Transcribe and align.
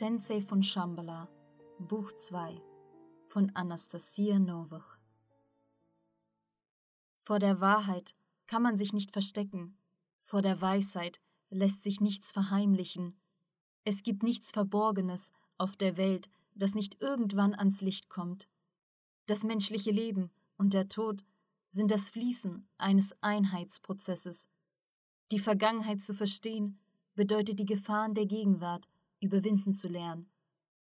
Sensei 0.00 0.40
von 0.40 0.62
Shambhala, 0.62 1.28
Buch 1.78 2.10
2 2.12 2.58
von 3.26 3.54
Anastasia 3.54 4.38
Novich. 4.38 4.98
Vor 7.18 7.38
der 7.38 7.60
Wahrheit 7.60 8.14
kann 8.46 8.62
man 8.62 8.78
sich 8.78 8.94
nicht 8.94 9.10
verstecken, 9.12 9.76
vor 10.22 10.40
der 10.40 10.58
Weisheit 10.62 11.20
lässt 11.50 11.82
sich 11.82 12.00
nichts 12.00 12.32
verheimlichen. 12.32 13.20
Es 13.84 14.02
gibt 14.02 14.22
nichts 14.22 14.50
Verborgenes 14.52 15.32
auf 15.58 15.76
der 15.76 15.98
Welt, 15.98 16.30
das 16.54 16.74
nicht 16.74 17.02
irgendwann 17.02 17.54
ans 17.54 17.82
Licht 17.82 18.08
kommt. 18.08 18.48
Das 19.26 19.44
menschliche 19.44 19.90
Leben 19.90 20.30
und 20.56 20.72
der 20.72 20.88
Tod 20.88 21.26
sind 21.68 21.90
das 21.90 22.08
Fließen 22.08 22.66
eines 22.78 23.14
Einheitsprozesses. 23.22 24.48
Die 25.30 25.40
Vergangenheit 25.40 26.00
zu 26.00 26.14
verstehen 26.14 26.78
bedeutet 27.16 27.58
die 27.58 27.66
Gefahren 27.66 28.14
der 28.14 28.24
Gegenwart 28.24 28.88
überwinden 29.20 29.72
zu 29.72 29.88
lernen. 29.88 30.30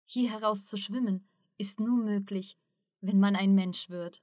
Hier 0.04 0.30
heraus 0.30 0.66
zu 0.66 0.76
schwimmen 0.76 1.26
ist 1.58 1.80
nur 1.80 1.96
möglich, 1.96 2.58
wenn 3.00 3.20
man 3.20 3.36
ein 3.36 3.54
Mensch 3.54 3.90
wird. 3.90 4.22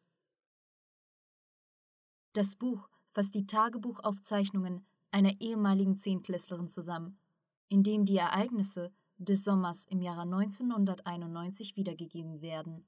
Das 2.34 2.56
Buch 2.56 2.90
fasst 3.10 3.36
die 3.36 3.48
Tagebuchaufzeichnungen 3.48 4.86
einer 5.12 5.40
ehemaligen 5.42 5.98
Zehntklässlerin 5.98 6.68
zusammen, 6.68 7.20
in 7.68 7.84
dem 7.84 8.06
die 8.06 8.18
Ereignisse 8.18 8.94
des 9.18 9.44
Sommers 9.44 9.86
im 9.86 10.02
Jahre 10.02 10.22
1991 10.22 11.76
wiedergegeben 11.76 12.42
werden. 12.42 12.88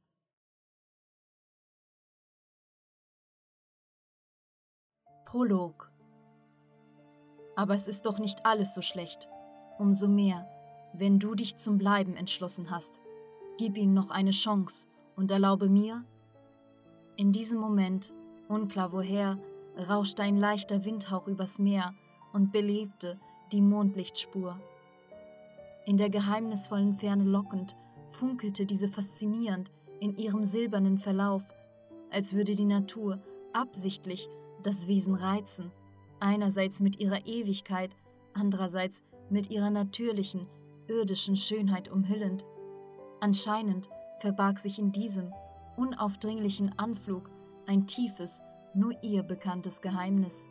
Prolog 5.26 5.92
Aber 7.56 7.74
es 7.74 7.88
ist 7.88 8.06
doch 8.06 8.20
nicht 8.20 8.46
alles 8.46 8.76
so 8.76 8.82
schlecht. 8.82 9.30
Umso 9.78 10.08
mehr, 10.08 10.46
wenn 10.94 11.20
du 11.20 11.36
dich 11.36 11.58
zum 11.58 11.78
Bleiben 11.78 12.16
entschlossen 12.16 12.72
hast. 12.72 13.02
Gib 13.58 13.78
ihm 13.78 13.94
noch 13.94 14.10
eine 14.10 14.32
Chance 14.32 14.88
und 15.16 15.32
erlaube 15.32 15.70
mir. 15.70 16.04
In 17.16 17.32
diesem 17.32 17.60
Moment, 17.60 18.14
unklar 18.48 18.92
woher, 18.92 19.38
rauschte 19.90 20.24
ein 20.24 20.38
leichter 20.38 20.86
Windhauch 20.86 21.28
übers 21.28 21.60
Meer 21.60 21.94
und 22.34 22.52
belebte 22.52 23.20
die 23.52 23.62
Mondlichtspur. 23.62 24.60
In 25.86 25.98
der 25.98 26.10
geheimnisvollen 26.10 26.94
Ferne 26.94 27.24
lockend 27.24 27.76
funkelte 28.10 28.66
diese 28.66 28.88
faszinierend 28.88 29.72
in 30.00 30.16
ihrem 30.18 30.44
silbernen 30.44 30.98
Verlauf, 30.98 31.44
als 32.10 32.34
würde 32.34 32.56
die 32.56 32.66
Natur 32.66 33.22
absichtlich 33.54 34.30
das 34.64 34.88
Wesen 34.88 35.16
reizen, 35.16 35.72
einerseits 36.20 36.82
mit 36.82 37.00
ihrer 37.00 37.26
Ewigkeit, 37.26 37.96
andererseits 38.34 39.02
mit 39.30 39.50
ihrer 39.50 39.70
natürlichen, 39.70 40.48
irdischen 40.92 41.38
Schönheit 41.38 41.90
umhüllend. 41.90 42.46
Anscheinend 43.22 43.90
verbarg 44.20 44.60
sich 44.60 44.78
in 44.78 44.92
diesem 44.92 45.34
unaufdringlichen 45.78 46.78
Anflug 46.78 47.30
ein 47.66 47.88
tiefes, 47.88 48.42
nur 48.74 48.94
ihr 49.02 49.24
bekanntes 49.24 49.82
Geheimnis. 49.82 50.48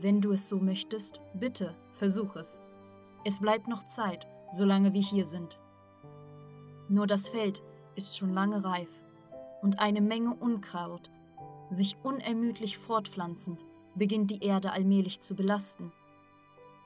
Wenn 0.00 0.20
du 0.20 0.32
es 0.32 0.48
so 0.48 0.58
möchtest, 0.58 1.20
bitte, 1.34 1.76
versuch 1.92 2.34
es. 2.36 2.60
Es 3.24 3.38
bleibt 3.38 3.68
noch 3.68 3.86
Zeit, 3.86 4.26
solange 4.50 4.94
wir 4.94 5.00
hier 5.00 5.24
sind. 5.24 5.60
Nur 6.88 7.06
das 7.06 7.28
Feld 7.28 7.62
ist 7.94 8.18
schon 8.18 8.34
lange 8.34 8.64
reif 8.64 8.90
und 9.62 9.78
eine 9.78 10.00
Menge 10.00 10.34
Unkraut, 10.34 11.10
sich 11.70 11.96
unermüdlich 12.02 12.78
fortpflanzend, 12.78 13.64
beginnt 13.94 14.30
die 14.30 14.42
Erde 14.42 14.72
allmählich 14.72 15.20
zu 15.20 15.36
belasten. 15.36 15.92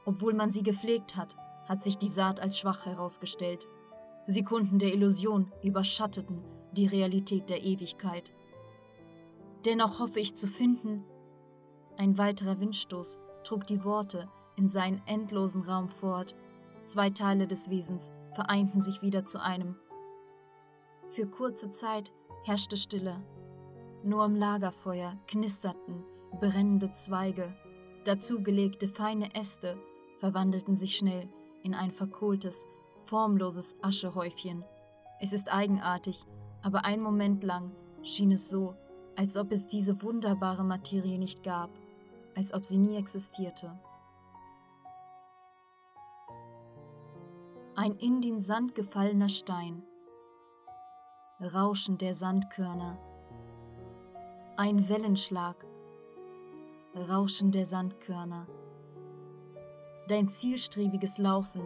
Obwohl 0.04 0.34
man 0.34 0.52
sie 0.52 0.62
gepflegt 0.62 1.16
hat, 1.16 1.36
hat 1.68 1.82
sich 1.82 1.98
die 1.98 2.08
Saat 2.08 2.40
als 2.40 2.58
schwach 2.58 2.86
herausgestellt. 2.86 3.66
Sekunden 4.26 4.78
der 4.78 4.92
Illusion 4.92 5.52
überschatteten 5.62 6.42
die 6.72 6.86
Realität 6.86 7.48
der 7.48 7.62
Ewigkeit. 7.62 8.32
Dennoch 9.64 9.98
hoffe 9.98 10.20
ich 10.20 10.36
zu 10.36 10.46
finden. 10.46 11.04
Ein 11.96 12.18
weiterer 12.18 12.60
Windstoß 12.60 13.18
trug 13.44 13.66
die 13.66 13.84
Worte 13.84 14.28
in 14.56 14.68
seinen 14.68 15.02
endlosen 15.06 15.62
Raum 15.62 15.88
fort. 15.88 16.34
Zwei 16.84 17.10
Teile 17.10 17.46
des 17.46 17.70
Wesens 17.70 18.12
vereinten 18.34 18.80
sich 18.80 19.02
wieder 19.02 19.24
zu 19.24 19.42
einem. 19.42 19.76
Für 21.08 21.26
kurze 21.26 21.70
Zeit 21.70 22.12
herrschte 22.44 22.76
Stille. 22.76 23.22
Nur 24.02 24.24
im 24.24 24.36
Lagerfeuer 24.36 25.18
knisterten 25.26 26.04
brennende 26.40 26.92
Zweige. 26.92 27.54
Dazugelegte 28.04 28.88
feine 28.88 29.34
Äste 29.34 29.78
verwandelten 30.18 30.76
sich 30.76 30.96
schnell 30.96 31.28
in 31.66 31.74
ein 31.74 31.90
verkohltes, 31.90 32.68
formloses 33.00 33.76
Aschehäufchen. 33.82 34.64
Es 35.20 35.32
ist 35.32 35.52
eigenartig, 35.52 36.24
aber 36.62 36.84
einen 36.84 37.02
Moment 37.02 37.42
lang 37.42 37.72
schien 38.02 38.30
es 38.30 38.48
so, 38.48 38.76
als 39.16 39.36
ob 39.36 39.50
es 39.50 39.66
diese 39.66 40.00
wunderbare 40.02 40.62
Materie 40.62 41.18
nicht 41.18 41.42
gab, 41.42 41.70
als 42.36 42.54
ob 42.54 42.64
sie 42.64 42.78
nie 42.78 42.96
existierte. 42.96 43.76
Ein 47.74 47.96
in 47.96 48.20
den 48.20 48.40
Sand 48.40 48.76
gefallener 48.76 49.28
Stein, 49.28 49.82
Rauschen 51.40 51.98
der 51.98 52.14
Sandkörner, 52.14 52.96
ein 54.56 54.88
Wellenschlag, 54.88 55.66
Rauschen 56.94 57.50
der 57.50 57.66
Sandkörner, 57.66 58.46
dein 60.08 60.28
zielstrebiges 60.28 61.18
Laufen, 61.18 61.62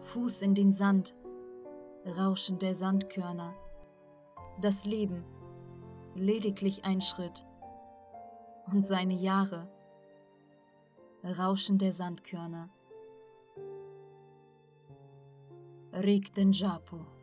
Fuß 0.00 0.42
in 0.42 0.54
den 0.54 0.72
Sand, 0.72 1.14
Rauschen 2.06 2.58
der 2.58 2.74
Sandkörner, 2.74 3.54
das 4.60 4.84
Leben, 4.84 5.24
lediglich 6.14 6.84
ein 6.84 7.00
Schritt, 7.00 7.46
und 8.70 8.86
seine 8.86 9.14
Jahre, 9.14 9.68
Rauschen 11.22 11.78
der 11.78 11.92
Sandkörner. 11.92 12.68
Rik 15.92 16.34
den 16.34 16.52
Japo. 16.52 17.13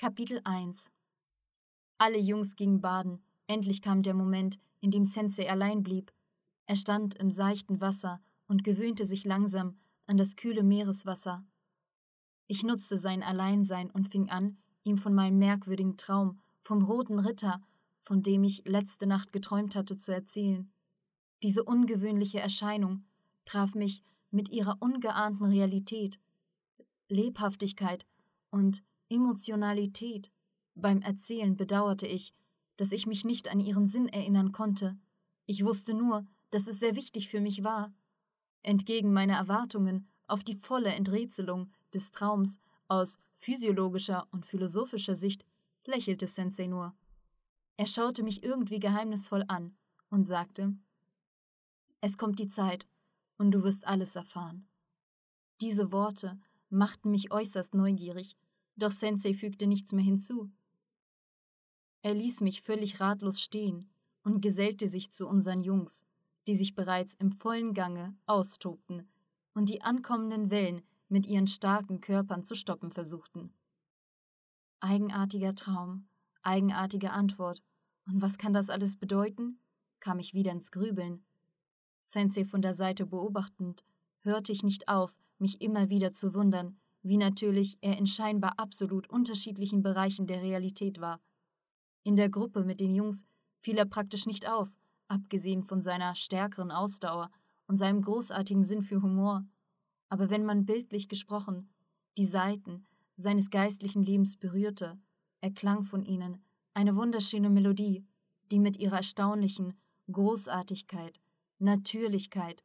Kapitel 0.00 0.40
1 0.44 0.90
Alle 1.98 2.16
Jungs 2.16 2.56
gingen 2.56 2.80
baden. 2.80 3.22
Endlich 3.46 3.82
kam 3.82 4.02
der 4.02 4.14
Moment, 4.14 4.58
in 4.80 4.90
dem 4.90 5.04
Sensei 5.04 5.50
allein 5.50 5.82
blieb. 5.82 6.10
Er 6.64 6.76
stand 6.76 7.16
im 7.16 7.30
seichten 7.30 7.82
Wasser 7.82 8.22
und 8.46 8.64
gewöhnte 8.64 9.04
sich 9.04 9.26
langsam 9.26 9.78
an 10.06 10.16
das 10.16 10.36
kühle 10.36 10.62
Meereswasser. 10.62 11.44
Ich 12.46 12.62
nutzte 12.62 12.96
sein 12.96 13.22
Alleinsein 13.22 13.90
und 13.90 14.08
fing 14.08 14.30
an, 14.30 14.56
ihm 14.84 14.96
von 14.96 15.14
meinem 15.14 15.36
merkwürdigen 15.36 15.98
Traum 15.98 16.40
vom 16.62 16.82
roten 16.82 17.18
Ritter, 17.18 17.60
von 18.00 18.22
dem 18.22 18.42
ich 18.42 18.62
letzte 18.64 19.06
Nacht 19.06 19.34
geträumt 19.34 19.76
hatte, 19.76 19.98
zu 19.98 20.14
erzählen. 20.14 20.72
Diese 21.42 21.62
ungewöhnliche 21.62 22.40
Erscheinung 22.40 23.04
traf 23.44 23.74
mich 23.74 24.02
mit 24.30 24.48
ihrer 24.48 24.78
ungeahnten 24.80 25.44
Realität, 25.44 26.18
Lebhaftigkeit 27.10 28.06
und 28.48 28.82
Emotionalität. 29.10 30.30
Beim 30.74 31.02
Erzählen 31.02 31.56
bedauerte 31.56 32.06
ich, 32.06 32.32
dass 32.76 32.92
ich 32.92 33.06
mich 33.06 33.24
nicht 33.24 33.48
an 33.48 33.60
ihren 33.60 33.86
Sinn 33.86 34.08
erinnern 34.08 34.52
konnte. 34.52 34.96
Ich 35.46 35.64
wusste 35.64 35.92
nur, 35.92 36.26
dass 36.50 36.66
es 36.66 36.78
sehr 36.78 36.96
wichtig 36.96 37.28
für 37.28 37.40
mich 37.40 37.64
war. 37.64 37.92
Entgegen 38.62 39.12
meiner 39.12 39.36
Erwartungen 39.36 40.08
auf 40.28 40.44
die 40.44 40.54
volle 40.54 40.94
Enträtselung 40.94 41.72
des 41.92 42.12
Traums 42.12 42.60
aus 42.88 43.18
physiologischer 43.34 44.28
und 44.30 44.46
philosophischer 44.46 45.14
Sicht 45.14 45.44
lächelte 45.84 46.26
Sensei 46.26 46.68
nur. 46.68 46.94
Er 47.76 47.86
schaute 47.86 48.22
mich 48.22 48.42
irgendwie 48.44 48.78
geheimnisvoll 48.78 49.44
an 49.48 49.76
und 50.08 50.24
sagte: 50.24 50.74
Es 52.00 52.16
kommt 52.16 52.38
die 52.38 52.48
Zeit, 52.48 52.86
und 53.38 53.52
du 53.52 53.62
wirst 53.62 53.86
alles 53.86 54.16
erfahren. 54.16 54.68
Diese 55.60 55.92
Worte 55.92 56.38
machten 56.68 57.10
mich 57.10 57.32
äußerst 57.32 57.74
neugierig 57.74 58.36
doch 58.76 58.90
Sensei 58.90 59.34
fügte 59.34 59.66
nichts 59.66 59.92
mehr 59.92 60.04
hinzu. 60.04 60.50
Er 62.02 62.14
ließ 62.14 62.40
mich 62.40 62.62
völlig 62.62 63.00
ratlos 63.00 63.40
stehen 63.40 63.90
und 64.22 64.40
gesellte 64.40 64.88
sich 64.88 65.10
zu 65.10 65.26
unseren 65.26 65.60
Jungs, 65.60 66.04
die 66.46 66.54
sich 66.54 66.74
bereits 66.74 67.14
im 67.14 67.32
vollen 67.32 67.74
Gange 67.74 68.16
austobten 68.26 69.08
und 69.54 69.68
die 69.68 69.82
ankommenden 69.82 70.50
Wellen 70.50 70.82
mit 71.08 71.26
ihren 71.26 71.46
starken 71.46 72.00
Körpern 72.00 72.44
zu 72.44 72.54
stoppen 72.54 72.90
versuchten. 72.90 73.52
Eigenartiger 74.80 75.54
Traum, 75.54 76.08
eigenartige 76.42 77.12
Antwort. 77.12 77.62
Und 78.06 78.22
was 78.22 78.38
kann 78.38 78.52
das 78.52 78.70
alles 78.70 78.96
bedeuten? 78.96 79.58
kam 79.98 80.18
ich 80.18 80.32
wieder 80.32 80.52
ins 80.52 80.70
Grübeln. 80.70 81.22
Sensei 82.00 82.46
von 82.46 82.62
der 82.62 82.72
Seite 82.72 83.04
beobachtend, 83.04 83.84
hörte 84.20 84.52
ich 84.52 84.62
nicht 84.62 84.88
auf, 84.88 85.18
mich 85.38 85.60
immer 85.60 85.90
wieder 85.90 86.12
zu 86.12 86.34
wundern, 86.34 86.79
wie 87.02 87.16
natürlich 87.16 87.78
er 87.80 87.96
in 87.96 88.06
scheinbar 88.06 88.58
absolut 88.58 89.08
unterschiedlichen 89.08 89.82
Bereichen 89.82 90.26
der 90.26 90.42
Realität 90.42 91.00
war. 91.00 91.20
In 92.02 92.16
der 92.16 92.28
Gruppe 92.28 92.64
mit 92.64 92.80
den 92.80 92.94
Jungs 92.94 93.26
fiel 93.60 93.78
er 93.78 93.86
praktisch 93.86 94.26
nicht 94.26 94.48
auf, 94.48 94.68
abgesehen 95.08 95.64
von 95.64 95.80
seiner 95.80 96.14
stärkeren 96.14 96.70
Ausdauer 96.70 97.30
und 97.66 97.76
seinem 97.76 98.02
großartigen 98.02 98.64
Sinn 98.64 98.82
für 98.82 99.02
Humor. 99.02 99.44
Aber 100.08 100.30
wenn 100.30 100.44
man 100.44 100.64
bildlich 100.64 101.08
gesprochen 101.08 101.70
die 102.16 102.24
Seiten 102.24 102.86
seines 103.16 103.50
geistlichen 103.50 104.02
Lebens 104.02 104.36
berührte, 104.36 104.98
erklang 105.40 105.84
von 105.84 106.04
ihnen 106.04 106.42
eine 106.74 106.96
wunderschöne 106.96 107.50
Melodie, 107.50 108.04
die 108.50 108.58
mit 108.58 108.76
ihrer 108.76 108.98
erstaunlichen 108.98 109.74
Großartigkeit, 110.10 111.20
Natürlichkeit, 111.58 112.64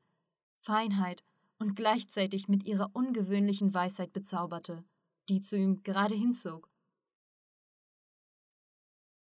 Feinheit 0.59 1.23
und 1.59 1.75
gleichzeitig 1.75 2.47
mit 2.47 2.63
ihrer 2.65 2.91
ungewöhnlichen 2.93 3.73
Weisheit 3.73 4.13
bezauberte, 4.13 4.83
die 5.29 5.41
zu 5.41 5.57
ihm 5.57 5.83
gerade 5.83 6.15
hinzog. 6.15 6.69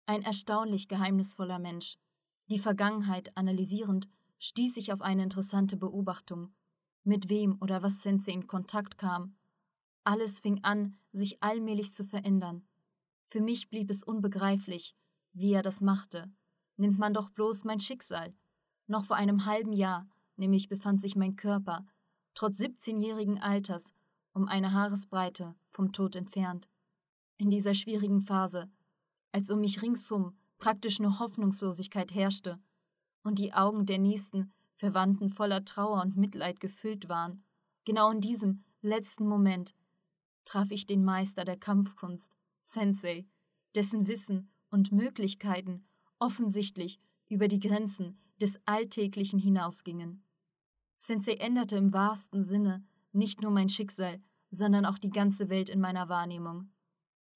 Ein 0.07 0.23
erstaunlich 0.23 0.89
geheimnisvoller 0.89 1.59
Mensch. 1.59 1.99
Die 2.49 2.59
Vergangenheit 2.59 3.37
analysierend, 3.37 4.09
stieß 4.39 4.77
ich 4.77 4.93
auf 4.93 5.03
eine 5.03 5.23
interessante 5.23 5.77
Beobachtung. 5.77 6.55
Mit 7.05 7.29
wem 7.29 7.59
oder 7.61 7.83
was 7.83 8.03
Sensei 8.03 8.33
in 8.33 8.47
Kontakt 8.47 8.99
kam. 8.99 9.37
Alles 10.05 10.41
fing 10.41 10.63
an, 10.65 10.99
sich 11.13 11.43
allmählich 11.43 11.93
zu 11.93 12.05
verändern. 12.05 12.67
Für 13.27 13.41
mich 13.41 13.69
blieb 13.69 13.91
es 13.91 14.03
unbegreiflich, 14.03 14.97
wie 15.33 15.53
er 15.53 15.63
das 15.63 15.81
machte. 15.81 16.33
Nimmt 16.77 16.99
man 16.99 17.13
doch 17.13 17.29
bloß 17.31 17.65
mein 17.65 17.81
Schicksal. 17.81 18.35
Noch 18.87 19.05
vor 19.05 19.17
einem 19.17 19.45
halben 19.45 19.73
Jahr, 19.73 20.09
nämlich 20.37 20.69
befand 20.69 21.01
sich 21.01 21.17
mein 21.17 21.37
Körper, 21.37 21.85
trotz 22.35 22.61
17-jährigen 22.61 23.39
Alters, 23.39 23.95
um 24.33 24.49
eine 24.49 24.73
Haaresbreite 24.73 25.55
vom 25.71 25.93
Tod 25.93 26.17
entfernt. 26.17 26.69
In 27.37 27.51
dieser 27.51 27.75
schwierigen 27.75 28.21
Phase, 28.21 28.71
als 29.33 29.51
um 29.51 29.61
mich 29.61 29.83
ringsum 29.83 30.37
praktisch 30.59 30.99
nur 30.99 31.19
Hoffnungslosigkeit 31.19 32.15
herrschte 32.15 32.59
und 33.23 33.39
die 33.39 33.53
Augen 33.53 33.87
der 33.87 33.99
nächsten 33.99 34.53
Verwandten 34.75 35.31
voller 35.31 35.65
Trauer 35.65 36.03
und 36.03 36.17
Mitleid 36.17 36.61
gefüllt 36.61 37.09
waren, 37.09 37.43
genau 37.85 38.11
in 38.11 38.21
diesem 38.21 38.65
letzten 38.81 39.27
Moment 39.27 39.75
traf 40.45 40.71
ich 40.71 40.87
den 40.87 41.05
Meister 41.05 41.45
der 41.45 41.57
Kampfkunst, 41.57 42.37
Sensei, 42.61 43.27
dessen 43.75 44.09
Wissen 44.09 44.51
und 44.71 44.93
Möglichkeiten 44.93 45.87
offensichtlich 46.19 47.01
über 47.29 47.49
die 47.49 47.61
Grenzen 47.61 48.19
des 48.41 48.61
Alltäglichen 48.65 49.39
hinausgingen. 49.39 50.25
Sensei 51.01 51.35
änderte 51.35 51.77
im 51.77 51.93
wahrsten 51.93 52.43
Sinne 52.43 52.85
nicht 53.13 53.41
nur 53.41 53.53
mein 53.53 53.69
Schicksal, 53.69 54.21
sondern 54.51 54.85
auch 54.85 54.99
die 54.99 55.11
ganze 55.11 55.49
Welt 55.49 55.71
in 55.71 55.81
meiner 55.81 56.09
Wahrnehmung. 56.09 56.71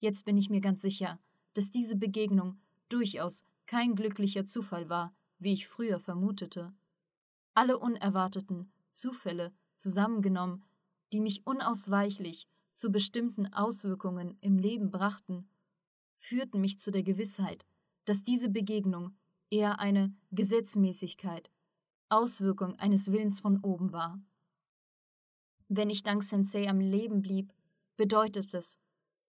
Jetzt 0.00 0.24
bin 0.24 0.36
ich 0.36 0.50
mir 0.50 0.60
ganz 0.60 0.82
sicher, 0.82 1.20
dass 1.54 1.70
diese 1.70 1.96
Begegnung 1.96 2.60
durchaus 2.88 3.44
kein 3.66 3.94
glücklicher 3.94 4.46
Zufall 4.46 4.88
war, 4.88 5.14
wie 5.38 5.52
ich 5.52 5.68
früher 5.68 6.00
vermutete. 6.00 6.74
Alle 7.54 7.78
unerwarteten 7.78 8.72
Zufälle 8.90 9.52
zusammengenommen, 9.76 10.64
die 11.12 11.20
mich 11.20 11.46
unausweichlich 11.46 12.48
zu 12.74 12.90
bestimmten 12.90 13.52
Auswirkungen 13.52 14.36
im 14.40 14.58
Leben 14.58 14.90
brachten, 14.90 15.48
führten 16.16 16.60
mich 16.60 16.80
zu 16.80 16.90
der 16.90 17.04
Gewissheit, 17.04 17.64
dass 18.06 18.24
diese 18.24 18.48
Begegnung 18.48 19.14
eher 19.50 19.78
eine 19.78 20.12
Gesetzmäßigkeit, 20.32 21.50
Auswirkung 22.12 22.78
eines 22.78 23.10
Willens 23.10 23.40
von 23.40 23.58
oben 23.62 23.92
war. 23.92 24.20
Wenn 25.68 25.88
ich 25.88 26.02
dank 26.02 26.22
Sensei 26.22 26.68
am 26.68 26.78
Leben 26.78 27.22
blieb, 27.22 27.52
bedeutet 27.96 28.52
es, 28.52 28.78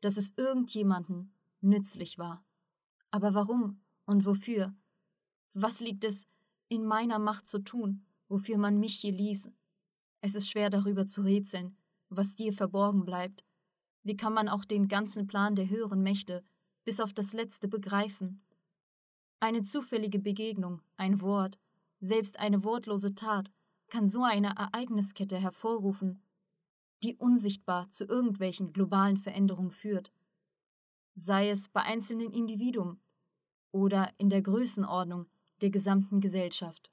dass 0.01 0.17
es 0.17 0.33
irgendjemanden 0.35 1.33
nützlich 1.61 2.17
war. 2.17 2.45
Aber 3.09 3.33
warum 3.33 3.81
und 4.05 4.25
wofür? 4.25 4.75
Was 5.53 5.79
liegt 5.79 6.03
es 6.03 6.27
in 6.67 6.85
meiner 6.85 7.19
Macht 7.19 7.47
zu 7.47 7.59
tun, 7.59 8.05
wofür 8.27 8.57
man 8.57 8.79
mich 8.79 8.95
hier 8.95 9.13
ließ? 9.13 9.49
Es 10.19 10.35
ist 10.35 10.49
schwer 10.49 10.69
darüber 10.69 11.07
zu 11.07 11.21
rätseln, 11.21 11.77
was 12.09 12.35
dir 12.35 12.51
verborgen 12.51 13.05
bleibt. 13.05 13.45
Wie 14.03 14.17
kann 14.17 14.33
man 14.33 14.49
auch 14.49 14.65
den 14.65 14.89
ganzen 14.89 15.27
Plan 15.27 15.55
der 15.55 15.69
höheren 15.69 16.03
Mächte 16.03 16.43
bis 16.83 16.99
auf 16.99 17.13
das 17.13 17.31
Letzte 17.31 17.69
begreifen? 17.69 18.43
Eine 19.39 19.63
zufällige 19.63 20.19
Begegnung, 20.19 20.81
ein 20.97 21.21
Wort, 21.21 21.57
selbst 22.03 22.37
eine 22.37 22.65
wortlose 22.65 23.15
Tat 23.15 23.49
kann 23.87 24.09
so 24.09 24.23
eine 24.23 24.55
Ereigniskette 24.57 25.37
hervorrufen, 25.37 26.21
die 27.01 27.15
unsichtbar 27.15 27.89
zu 27.91 28.05
irgendwelchen 28.05 28.73
globalen 28.73 29.17
Veränderungen 29.17 29.71
führt. 29.71 30.11
Sei 31.15 31.49
es 31.49 31.69
bei 31.69 31.81
einzelnen 31.81 32.31
Individuen 32.31 32.99
oder 33.71 34.11
in 34.17 34.29
der 34.29 34.41
Größenordnung 34.41 35.27
der 35.61 35.69
gesamten 35.69 36.19
Gesellschaft. 36.19 36.91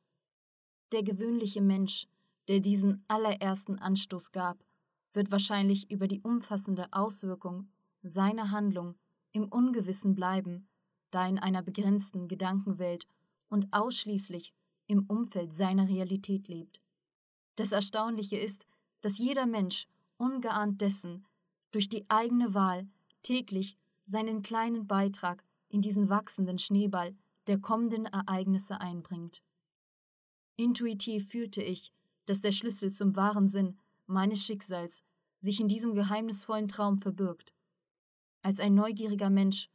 Der 0.93 1.03
gewöhnliche 1.03 1.61
Mensch, 1.61 2.07
der 2.47 2.61
diesen 2.61 3.05
allerersten 3.09 3.79
Anstoß 3.79 4.31
gab, 4.31 4.65
wird 5.13 5.33
wahrscheinlich 5.33 5.91
über 5.91 6.07
die 6.07 6.21
umfassende 6.21 6.87
Auswirkung 6.93 7.69
seiner 8.03 8.53
Handlung 8.53 8.95
im 9.33 9.49
Ungewissen 9.49 10.15
bleiben, 10.15 10.69
da 11.11 11.27
in 11.27 11.39
einer 11.41 11.63
begrenzten 11.63 12.29
Gedankenwelt 12.29 13.09
und 13.49 13.73
ausschließlich 13.73 14.55
im 14.91 15.07
Umfeld 15.07 15.55
seiner 15.55 15.89
Realität 15.89 16.49
lebt. 16.49 16.81
Das 17.55 17.71
Erstaunliche 17.71 18.37
ist, 18.37 18.67
dass 19.03 19.19
jeder 19.19 19.47
Mensch, 19.47 19.87
ungeahnt 20.17 20.81
dessen, 20.81 21.25
durch 21.71 21.89
die 21.89 22.11
eigene 22.11 22.55
Wahl 22.55 22.89
täglich 23.23 23.79
seinen 24.05 24.43
kleinen 24.43 24.89
Beitrag 24.89 25.45
in 25.69 25.81
diesen 25.81 26.09
wachsenden 26.09 26.59
Schneeball 26.59 27.15
der 27.47 27.61
kommenden 27.61 28.07
Ereignisse 28.07 28.81
einbringt. 28.81 29.43
Intuitiv 30.57 31.29
fühlte 31.31 31.63
ich, 31.63 31.93
dass 32.27 32.41
der 32.41 32.53
Schlüssel 32.53 32.93
zum 32.93 33.15
wahren 33.15 33.47
Sinn 33.47 33.79
meines 34.07 34.43
Schicksals 34.45 35.05
sich 35.39 35.61
in 35.61 35.69
diesem 35.69 35.95
geheimnisvollen 35.95 36.67
Traum 36.67 36.99
verbirgt. 36.99 37.55
Als 38.43 38.59
ein 38.59 38.75
neugieriger 38.75 39.31
Mensch 39.31 39.71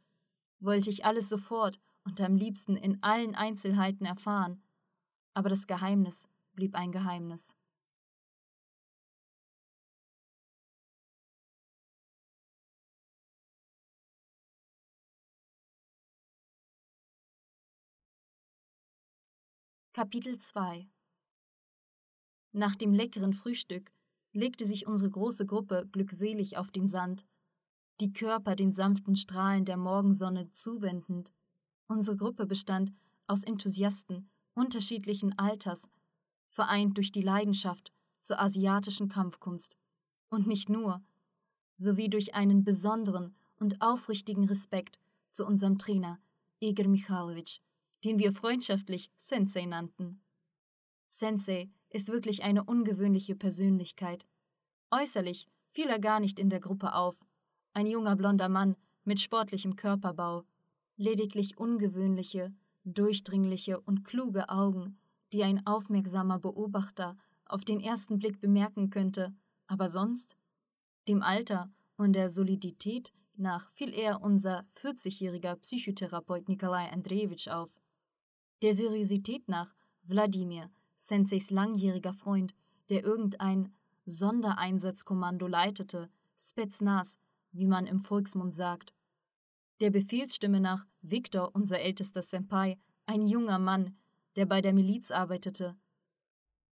wollte 0.60 0.90
ich 0.90 1.06
alles 1.06 1.30
sofort 1.30 1.80
und 2.04 2.20
am 2.20 2.36
liebsten 2.36 2.76
in 2.76 3.02
allen 3.02 3.34
Einzelheiten 3.34 4.04
erfahren, 4.04 4.62
aber 5.36 5.50
das 5.50 5.66
Geheimnis 5.66 6.30
blieb 6.54 6.74
ein 6.74 6.92
Geheimnis. 6.92 7.58
Kapitel 19.92 20.38
2 20.38 20.88
Nach 22.52 22.74
dem 22.74 22.94
leckeren 22.94 23.34
Frühstück 23.34 23.92
legte 24.32 24.64
sich 24.64 24.86
unsere 24.86 25.10
große 25.10 25.44
Gruppe 25.44 25.86
glückselig 25.92 26.56
auf 26.56 26.70
den 26.70 26.88
Sand, 26.88 27.26
die 28.00 28.14
Körper 28.14 28.56
den 28.56 28.72
sanften 28.72 29.16
Strahlen 29.16 29.66
der 29.66 29.76
Morgensonne 29.76 30.50
zuwendend. 30.52 31.34
Unsere 31.88 32.16
Gruppe 32.16 32.46
bestand 32.46 32.94
aus 33.26 33.44
Enthusiasten 33.44 34.30
unterschiedlichen 34.56 35.38
Alters, 35.38 35.88
vereint 36.48 36.96
durch 36.96 37.12
die 37.12 37.22
Leidenschaft 37.22 37.92
zur 38.20 38.40
asiatischen 38.40 39.08
Kampfkunst. 39.08 39.76
Und 40.28 40.46
nicht 40.46 40.68
nur, 40.68 41.02
sowie 41.76 42.08
durch 42.08 42.34
einen 42.34 42.64
besonderen 42.64 43.36
und 43.58 43.80
aufrichtigen 43.80 44.44
Respekt 44.44 44.98
zu 45.30 45.46
unserem 45.46 45.78
Trainer, 45.78 46.18
Igor 46.58 46.88
Michalowitsch, 46.88 47.60
den 48.02 48.18
wir 48.18 48.32
freundschaftlich 48.32 49.12
Sensei 49.18 49.66
nannten. 49.66 50.20
Sensei 51.08 51.70
ist 51.90 52.08
wirklich 52.08 52.42
eine 52.42 52.64
ungewöhnliche 52.64 53.36
Persönlichkeit. 53.36 54.26
Äußerlich 54.90 55.48
fiel 55.70 55.86
er 55.88 55.98
gar 55.98 56.20
nicht 56.20 56.38
in 56.38 56.50
der 56.50 56.60
Gruppe 56.60 56.94
auf. 56.94 57.24
Ein 57.72 57.86
junger 57.86 58.16
blonder 58.16 58.48
Mann 58.48 58.76
mit 59.04 59.20
sportlichem 59.20 59.76
Körperbau, 59.76 60.44
lediglich 60.96 61.58
ungewöhnliche, 61.58 62.52
durchdringliche 62.86 63.80
und 63.80 64.04
kluge 64.04 64.48
Augen, 64.48 64.98
die 65.32 65.42
ein 65.42 65.66
aufmerksamer 65.66 66.38
Beobachter 66.38 67.16
auf 67.44 67.64
den 67.64 67.80
ersten 67.80 68.18
Blick 68.18 68.40
bemerken 68.40 68.90
könnte, 68.90 69.34
aber 69.66 69.88
sonst? 69.88 70.36
Dem 71.08 71.22
Alter 71.22 71.70
und 71.96 72.14
der 72.14 72.30
Solidität 72.30 73.12
nach 73.36 73.70
fiel 73.72 73.92
eher 73.92 74.22
unser 74.22 74.64
40-jähriger 74.80 75.56
Psychotherapeut 75.56 76.48
Nikolai 76.48 76.90
Andrejewitsch 76.90 77.48
auf. 77.48 77.70
Der 78.62 78.72
Seriosität 78.72 79.48
nach 79.48 79.74
Wladimir, 80.04 80.70
Senseis 80.96 81.50
langjähriger 81.50 82.14
Freund, 82.14 82.54
der 82.88 83.04
irgendein 83.04 83.74
Sondereinsatzkommando 84.06 85.46
leitete, 85.46 86.08
Spetsnaz, 86.38 87.18
wie 87.52 87.66
man 87.66 87.86
im 87.86 88.00
Volksmund 88.00 88.54
sagt. 88.54 88.94
Der 89.80 89.90
Befehlsstimme 89.90 90.58
nach 90.58 90.86
Viktor, 91.02 91.50
unser 91.54 91.80
ältester 91.80 92.22
Senpai, 92.22 92.78
ein 93.04 93.22
junger 93.22 93.58
Mann, 93.58 93.94
der 94.34 94.46
bei 94.46 94.62
der 94.62 94.72
Miliz 94.72 95.10
arbeitete. 95.10 95.76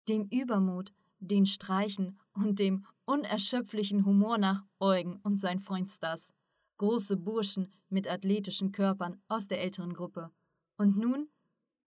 Dem 0.08 0.28
Übermut, 0.28 0.94
den 1.18 1.44
Streichen 1.44 2.18
und 2.32 2.58
dem 2.58 2.86
unerschöpflichen 3.04 4.06
Humor 4.06 4.38
nach 4.38 4.64
Eugen 4.80 5.16
und 5.22 5.36
sein 5.36 5.60
Freund 5.60 5.90
Stas, 5.90 6.32
große 6.78 7.18
Burschen 7.18 7.70
mit 7.90 8.08
athletischen 8.08 8.72
Körpern 8.72 9.20
aus 9.28 9.46
der 9.46 9.60
älteren 9.60 9.92
Gruppe. 9.92 10.30
Und 10.78 10.96
nun 10.96 11.28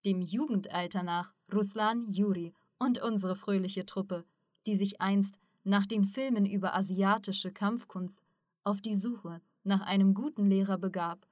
dem 0.04 0.20
Jugendalter 0.20 1.02
nach 1.02 1.34
Ruslan, 1.52 2.08
Juri 2.08 2.54
und 2.78 3.02
unsere 3.02 3.34
fröhliche 3.34 3.84
Truppe, 3.84 4.24
die 4.66 4.76
sich 4.76 5.00
einst 5.00 5.40
nach 5.64 5.86
den 5.86 6.04
Filmen 6.04 6.46
über 6.46 6.74
asiatische 6.76 7.50
Kampfkunst 7.50 8.22
auf 8.62 8.80
die 8.80 8.94
Suche 8.94 9.40
nach 9.64 9.82
einem 9.82 10.14
guten 10.14 10.46
Lehrer 10.46 10.78
begab 10.78 11.26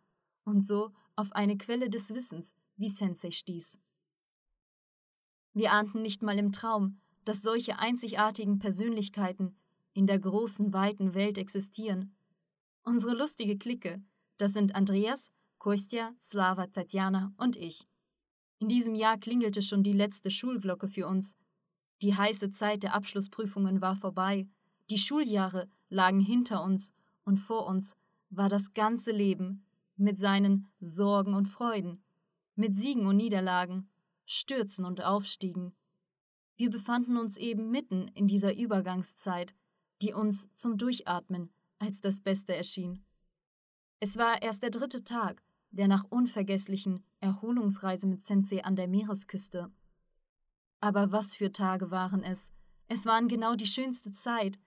und 0.44 0.66
so 0.66 0.90
auf 1.16 1.32
eine 1.32 1.56
Quelle 1.56 1.90
des 1.90 2.14
Wissens 2.14 2.54
wie 2.76 2.88
Sensei 2.88 3.30
stieß. 3.30 3.78
Wir 5.54 5.72
ahnten 5.72 6.02
nicht 6.02 6.22
mal 6.22 6.38
im 6.38 6.52
Traum, 6.52 7.00
dass 7.24 7.42
solche 7.42 7.78
einzigartigen 7.78 8.58
Persönlichkeiten 8.58 9.56
in 9.92 10.06
der 10.06 10.18
großen, 10.18 10.72
weiten 10.72 11.14
Welt 11.14 11.38
existieren. 11.38 12.14
Unsere 12.84 13.14
lustige 13.14 13.58
Clique, 13.58 14.00
das 14.36 14.52
sind 14.52 14.74
Andreas, 14.74 15.32
Kostja, 15.58 16.12
Slava, 16.22 16.68
Tatjana 16.68 17.32
und 17.36 17.56
ich. 17.56 17.86
In 18.60 18.68
diesem 18.68 18.94
Jahr 18.94 19.18
klingelte 19.18 19.60
schon 19.62 19.82
die 19.82 19.92
letzte 19.92 20.30
Schulglocke 20.30 20.88
für 20.88 21.06
uns. 21.06 21.36
Die 22.00 22.14
heiße 22.14 22.50
Zeit 22.52 22.84
der 22.84 22.94
Abschlussprüfungen 22.94 23.80
war 23.80 23.96
vorbei, 23.96 24.46
die 24.88 24.98
Schuljahre 24.98 25.68
lagen 25.88 26.20
hinter 26.20 26.62
uns 26.62 26.92
und 27.24 27.38
vor 27.38 27.66
uns 27.66 27.94
war 28.30 28.48
das 28.48 28.74
ganze 28.74 29.12
Leben 29.12 29.66
mit 29.96 30.18
seinen 30.18 30.68
Sorgen 30.80 31.34
und 31.34 31.46
Freuden, 31.46 32.02
mit 32.54 32.76
Siegen 32.76 33.06
und 33.06 33.16
Niederlagen, 33.16 33.88
Stürzen 34.26 34.84
und 34.84 35.02
Aufstiegen. 35.02 35.74
Wir 36.56 36.70
befanden 36.70 37.16
uns 37.16 37.36
eben 37.36 37.70
mitten 37.70 38.08
in 38.08 38.26
dieser 38.26 38.56
Übergangszeit, 38.56 39.54
die 40.02 40.12
uns 40.12 40.52
zum 40.54 40.76
Durchatmen 40.76 41.50
als 41.78 42.00
das 42.00 42.20
Beste 42.20 42.54
erschien. 42.54 43.04
Es 44.00 44.16
war 44.16 44.42
erst 44.42 44.62
der 44.62 44.70
dritte 44.70 45.04
Tag 45.04 45.42
der 45.70 45.88
nach 45.88 46.04
unvergesslichen 46.04 47.04
Erholungsreise 47.20 48.06
mit 48.06 48.24
Sensei 48.24 48.64
an 48.64 48.76
der 48.76 48.88
Meeresküste. 48.88 49.70
Aber 50.80 51.12
was 51.12 51.34
für 51.34 51.52
Tage 51.52 51.90
waren 51.90 52.22
es? 52.22 52.52
Es 52.86 53.06
waren 53.06 53.28
genau 53.28 53.54
die 53.54 53.66
schönste 53.66 54.12
Zeit, 54.12 54.58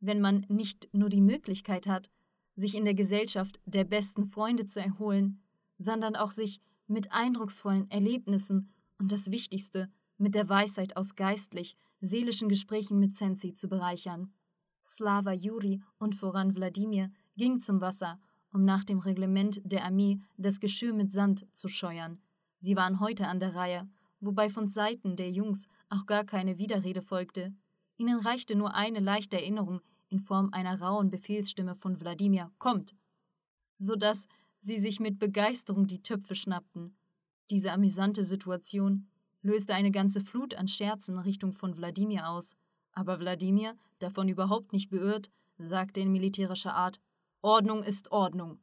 wenn 0.00 0.20
man 0.20 0.46
nicht 0.48 0.88
nur 0.92 1.08
die 1.08 1.20
Möglichkeit 1.20 1.86
hat, 1.86 2.10
sich 2.58 2.74
in 2.74 2.84
der 2.84 2.94
Gesellschaft 2.94 3.60
der 3.66 3.84
besten 3.84 4.26
Freunde 4.26 4.66
zu 4.66 4.80
erholen, 4.80 5.40
sondern 5.78 6.16
auch 6.16 6.32
sich 6.32 6.60
mit 6.88 7.12
eindrucksvollen 7.12 7.88
Erlebnissen 7.90 8.72
und 8.98 9.12
das 9.12 9.30
Wichtigste, 9.30 9.88
mit 10.16 10.34
der 10.34 10.48
Weisheit 10.48 10.96
aus 10.96 11.14
geistlich, 11.14 11.76
seelischen 12.00 12.48
Gesprächen 12.48 12.98
mit 12.98 13.16
Sensei 13.16 13.52
zu 13.52 13.68
bereichern. 13.68 14.32
Slava 14.84 15.32
Juri 15.32 15.80
und 15.98 16.16
voran 16.16 16.56
Wladimir 16.56 17.12
gingen 17.36 17.60
zum 17.60 17.80
Wasser, 17.80 18.18
um 18.52 18.64
nach 18.64 18.82
dem 18.82 18.98
Reglement 18.98 19.60
der 19.64 19.84
Armee 19.84 20.20
das 20.36 20.58
Geschirr 20.58 20.94
mit 20.94 21.12
Sand 21.12 21.46
zu 21.52 21.68
scheuern. 21.68 22.20
Sie 22.58 22.74
waren 22.74 22.98
heute 22.98 23.28
an 23.28 23.38
der 23.38 23.54
Reihe, 23.54 23.88
wobei 24.18 24.50
von 24.50 24.66
Seiten 24.68 25.14
der 25.14 25.30
Jungs 25.30 25.68
auch 25.90 26.06
gar 26.06 26.24
keine 26.24 26.58
Widerrede 26.58 27.02
folgte. 27.02 27.54
Ihnen 27.98 28.18
reichte 28.18 28.56
nur 28.56 28.74
eine 28.74 28.98
leichte 28.98 29.36
Erinnerung 29.36 29.80
in 30.08 30.20
Form 30.20 30.50
einer 30.52 30.80
rauen 30.80 31.10
Befehlsstimme 31.10 31.74
von 31.74 32.00
Wladimir 32.00 32.50
Kommt, 32.58 32.94
so 33.74 33.94
dass 33.94 34.28
sie 34.60 34.78
sich 34.78 35.00
mit 35.00 35.18
Begeisterung 35.18 35.86
die 35.86 36.02
Töpfe 36.02 36.34
schnappten. 36.34 36.96
Diese 37.50 37.72
amüsante 37.72 38.24
Situation 38.24 39.08
löste 39.42 39.74
eine 39.74 39.90
ganze 39.90 40.20
Flut 40.20 40.54
an 40.54 40.68
Scherzen 40.68 41.18
Richtung 41.18 41.52
von 41.52 41.76
Wladimir 41.76 42.28
aus, 42.28 42.56
aber 42.92 43.20
Wladimir, 43.20 43.76
davon 43.98 44.28
überhaupt 44.28 44.72
nicht 44.72 44.90
beirrt, 44.90 45.30
sagte 45.58 46.00
in 46.00 46.12
militärischer 46.12 46.74
Art 46.74 47.00
Ordnung 47.40 47.82
ist 47.82 48.10
Ordnung. 48.10 48.58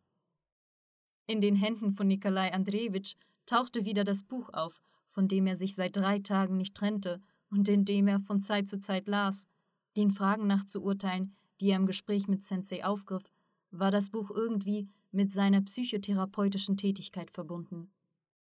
In 1.27 1.41
den 1.41 1.55
Händen 1.55 1.93
von 1.93 2.07
Nikolai 2.07 2.53
Andrejewitsch 2.53 3.15
tauchte 3.45 3.85
wieder 3.85 4.03
das 4.03 4.23
Buch 4.23 4.49
auf, 4.53 4.81
von 5.09 5.27
dem 5.27 5.47
er 5.47 5.55
sich 5.55 5.75
seit 5.75 5.95
drei 5.95 6.19
Tagen 6.19 6.57
nicht 6.57 6.75
trennte 6.75 7.21
und 7.49 7.69
in 7.69 7.85
dem 7.85 8.07
er 8.07 8.19
von 8.19 8.41
Zeit 8.41 8.67
zu 8.67 8.79
Zeit 8.79 9.07
las. 9.07 9.47
Den 9.95 10.11
Fragen 10.11 10.47
nach 10.47 10.65
zu 10.65 10.83
urteilen, 10.83 11.35
die 11.59 11.69
er 11.69 11.77
im 11.77 11.85
Gespräch 11.85 12.27
mit 12.27 12.43
Sensei 12.43 12.83
aufgriff, 12.83 13.31
war 13.71 13.91
das 13.91 14.09
Buch 14.09 14.31
irgendwie 14.31 14.89
mit 15.11 15.31
seiner 15.31 15.61
psychotherapeutischen 15.61 16.77
Tätigkeit 16.77 17.31
verbunden. 17.31 17.89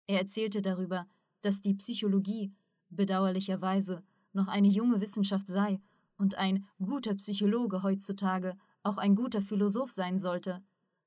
Er 0.08 0.20
erzählte 0.20 0.62
darüber, 0.62 1.08
dass 1.41 1.62
die 1.62 1.74
Psychologie 1.74 2.53
bedauerlicherweise 2.89 4.03
noch 4.34 4.48
eine 4.48 4.67
junge 4.67 5.01
Wissenschaft 5.01 5.48
sei 5.48 5.81
und 6.17 6.36
ein 6.36 6.65
guter 6.79 7.15
Psychologe 7.15 7.84
heutzutage 7.84 8.58
auch 8.84 8.98
ein 8.98 9.15
guter 9.15 9.41
Philosoph 9.41 9.91
sein 9.91 10.20
sollte, 10.20 10.63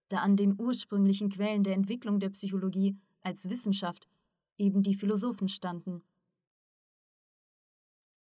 da 0.09 0.19
an 0.19 0.37
den 0.37 0.59
ursprünglichen 0.59 1.31
Quellen 1.31 1.65
der 1.65 1.75
Entwicklung 1.75 2.21
der 2.21 2.31
Psychologie 2.31 2.97
als 3.23 3.49
Wissenschaft 3.49 4.07
eben 4.59 4.83
die 4.83 4.95
Philosophen 4.95 5.49
standen. 5.49 6.03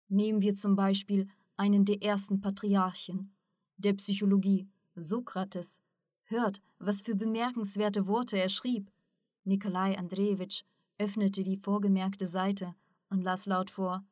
Nehmen 0.08 0.42
wir 0.42 0.56
zum 0.56 0.76
Beispiel 0.76 1.28
einen 1.58 1.86
der 1.86 2.02
ersten 2.02 2.42
Patriarchen 2.42 3.34
der 3.78 3.94
Psychologie, 3.94 4.70
Sokrates. 4.96 5.82
Hört, 6.24 6.62
was 6.80 7.02
für 7.02 7.16
bemerkenswerte 7.16 8.08
Worte 8.08 8.38
er 8.38 8.50
schrieb. 8.50 8.92
Nikolai 9.44 9.98
Andrejewitsch 9.98 10.64
öffnete 10.98 11.44
die 11.44 11.58
vorgemerkte 11.58 12.28
Seite 12.28 12.76
und 13.10 13.22
las 13.22 13.46
laut 13.46 13.70
vor, 13.70 14.06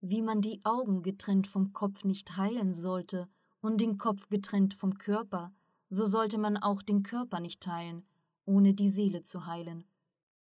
wie 0.00 0.22
man 0.22 0.40
die 0.40 0.64
Augen 0.64 1.02
getrennt 1.02 1.46
vom 1.46 1.72
Kopf 1.72 2.04
nicht 2.04 2.36
heilen 2.36 2.72
sollte 2.72 3.28
und 3.60 3.80
den 3.80 3.98
Kopf 3.98 4.28
getrennt 4.28 4.74
vom 4.74 4.96
Körper, 4.96 5.52
so 5.90 6.06
sollte 6.06 6.38
man 6.38 6.56
auch 6.56 6.82
den 6.82 7.02
Körper 7.02 7.40
nicht 7.40 7.60
teilen, 7.60 8.06
ohne 8.46 8.74
die 8.74 8.88
Seele 8.88 9.22
zu 9.22 9.46
heilen. 9.46 9.84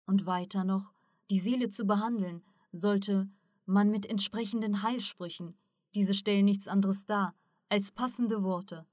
Und 0.06 0.26
weiter 0.26 0.64
noch, 0.64 0.92
die 1.30 1.38
Seele 1.38 1.71
zu 1.71 1.87
behandeln, 1.87 2.42
sollte 2.73 3.28
man 3.64 3.90
mit 3.90 4.06
entsprechenden 4.06 4.83
Heilsprüchen, 4.83 5.56
diese 5.94 6.14
stellen 6.14 6.44
nichts 6.44 6.68
anderes 6.68 7.06
dar, 7.06 7.34
als 7.68 7.92
passende 7.92 8.42
Worte. 8.42 8.86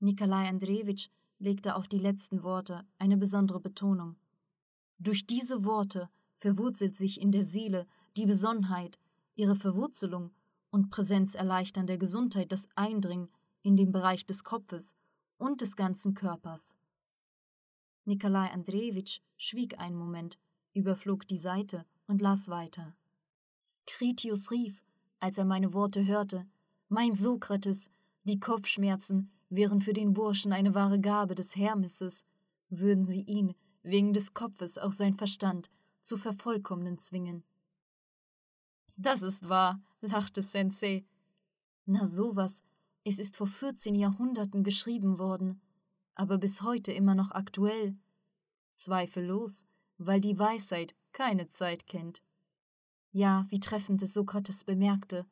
Nikolai 0.00 0.48
Andrejewitsch 0.48 1.08
legte 1.38 1.76
auf 1.76 1.88
die 1.88 1.98
letzten 1.98 2.42
Worte 2.42 2.86
eine 2.98 3.16
besondere 3.16 3.60
Betonung. 3.60 4.16
Durch 4.98 5.26
diese 5.26 5.64
Worte 5.64 6.08
verwurzelt 6.36 6.96
sich 6.96 7.20
in 7.20 7.32
der 7.32 7.44
Seele 7.44 7.86
die 8.16 8.26
Besonnenheit, 8.26 8.98
ihre 9.34 9.56
Verwurzelung 9.56 10.30
und 10.70 10.90
Präsenz 10.90 11.34
erleichtern 11.34 11.86
der 11.86 11.98
Gesundheit 11.98 12.52
das 12.52 12.68
Eindringen 12.74 13.28
in 13.62 13.76
den 13.76 13.92
Bereich 13.92 14.26
des 14.26 14.44
Kopfes 14.44 14.96
und 15.38 15.60
des 15.60 15.76
ganzen 15.76 16.14
Körpers. 16.14 16.76
Nikolai 18.04 18.50
Andrejewitsch 18.50 19.20
schwieg 19.36 19.78
einen 19.78 19.96
Moment, 19.96 20.38
überflog 20.74 21.26
die 21.26 21.38
Seite 21.38 21.86
und 22.06 22.20
las 22.20 22.48
weiter. 22.48 22.94
Kritius 23.86 24.50
rief, 24.50 24.83
als 25.24 25.38
er 25.38 25.46
meine 25.46 25.72
Worte 25.72 26.04
hörte, 26.04 26.46
Mein 26.90 27.16
Sokrates, 27.16 27.90
die 28.24 28.38
Kopfschmerzen 28.38 29.32
wären 29.48 29.80
für 29.80 29.94
den 29.94 30.12
Burschen 30.12 30.52
eine 30.52 30.74
wahre 30.74 31.00
Gabe 31.00 31.34
des 31.34 31.56
Hermeses, 31.56 32.26
würden 32.68 33.06
sie 33.06 33.22
ihn, 33.22 33.54
wegen 33.82 34.12
des 34.12 34.34
Kopfes 34.34 34.76
auch 34.76 34.92
sein 34.92 35.14
Verstand, 35.14 35.70
zu 36.02 36.18
vervollkommnen 36.18 36.98
zwingen. 36.98 37.42
Das 38.96 39.22
ist 39.22 39.48
wahr, 39.48 39.82
lachte 40.02 40.42
Sensei. 40.42 41.06
Na 41.86 42.04
sowas, 42.04 42.62
es 43.02 43.18
ist 43.18 43.38
vor 43.38 43.46
14 43.46 43.94
Jahrhunderten 43.94 44.62
geschrieben 44.62 45.18
worden, 45.18 45.62
aber 46.14 46.36
bis 46.36 46.60
heute 46.60 46.92
immer 46.92 47.14
noch 47.14 47.30
aktuell. 47.30 47.96
Zweifellos, 48.74 49.64
weil 49.96 50.20
die 50.20 50.38
Weisheit 50.38 50.94
keine 51.12 51.48
Zeit 51.48 51.86
kennt. 51.86 52.20
Ja, 53.16 53.46
wie 53.48 53.60
treffend 53.60 54.02
es 54.02 54.12
Sokrates 54.12 54.64
bemerkte. 54.64 55.24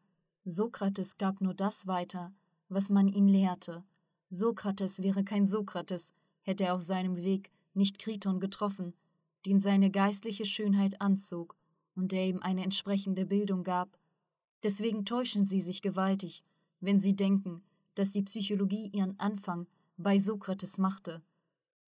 Sokrates 0.45 1.19
gab 1.19 1.41
nur 1.41 1.53
das 1.53 1.89
weiter, 1.89 2.33
was 2.69 2.91
man 2.91 3.09
ihn 3.09 3.27
lehrte. 3.27 3.83
Sokrates 4.31 5.03
wäre 5.03 5.25
kein 5.25 5.49
Sokrates, 5.49 6.13
hätte 6.43 6.63
er 6.63 6.75
auf 6.75 6.83
seinem 6.83 7.17
Weg 7.17 7.51
nicht 7.75 7.99
Kriton 7.99 8.39
getroffen, 8.39 8.95
den 9.47 9.59
seine 9.59 9.91
geistliche 9.91 10.45
Schönheit 10.45 11.01
anzog 11.01 11.57
und 11.97 12.13
der 12.13 12.29
ihm 12.29 12.39
eine 12.41 12.63
entsprechende 12.63 13.27
Bildung 13.27 13.65
gab. 13.65 13.99
Deswegen 14.63 15.05
täuschen 15.05 15.45
sie 15.45 15.61
sich 15.61 15.83
gewaltig, 15.83 16.45
wenn 16.79 17.01
sie 17.01 17.17
denken, 17.17 17.65
dass 17.97 18.13
die 18.13 18.23
Psychologie 18.23 18.91
ihren 18.93 19.19
Anfang 19.19 19.67
bei 19.97 20.21
Sokrates 20.21 20.79
machte. 20.79 21.21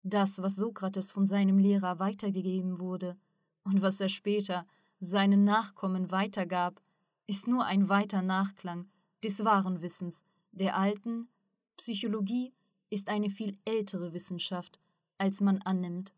Das, 0.02 0.42
was 0.42 0.56
Sokrates 0.56 1.12
von 1.12 1.24
seinem 1.24 1.58
Lehrer 1.58 2.00
weitergegeben 2.00 2.80
wurde 2.80 3.16
und 3.62 3.80
was 3.80 4.00
er 4.00 4.08
später 4.08 4.66
seinen 5.04 5.44
Nachkommen 5.44 6.10
weitergab, 6.10 6.80
ist 7.26 7.46
nur 7.46 7.64
ein 7.64 7.88
weiter 7.88 8.22
Nachklang 8.22 8.88
des 9.22 9.44
wahren 9.44 9.80
Wissens, 9.80 10.24
der 10.52 10.76
alten 10.76 11.28
Psychologie 11.76 12.52
ist 12.90 13.08
eine 13.08 13.30
viel 13.30 13.58
ältere 13.64 14.12
Wissenschaft, 14.12 14.78
als 15.18 15.40
man 15.40 15.60
annimmt, 15.62 16.14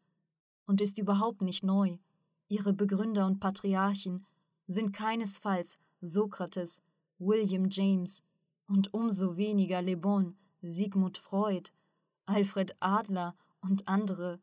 und 0.66 0.80
ist 0.80 0.98
überhaupt 0.98 1.42
nicht 1.42 1.62
neu. 1.64 1.98
Ihre 2.48 2.72
Begründer 2.72 3.26
und 3.26 3.40
Patriarchen 3.40 4.26
sind 4.66 4.92
keinesfalls 4.92 5.78
Sokrates, 6.00 6.82
William 7.18 7.68
James 7.70 8.22
und 8.66 8.92
umso 8.92 9.36
weniger 9.36 9.80
Le 9.80 9.96
Bon, 9.96 10.36
Sigmund 10.62 11.18
Freud, 11.18 11.70
Alfred 12.26 12.76
Adler 12.80 13.36
und 13.60 13.88
andere. 13.88 14.40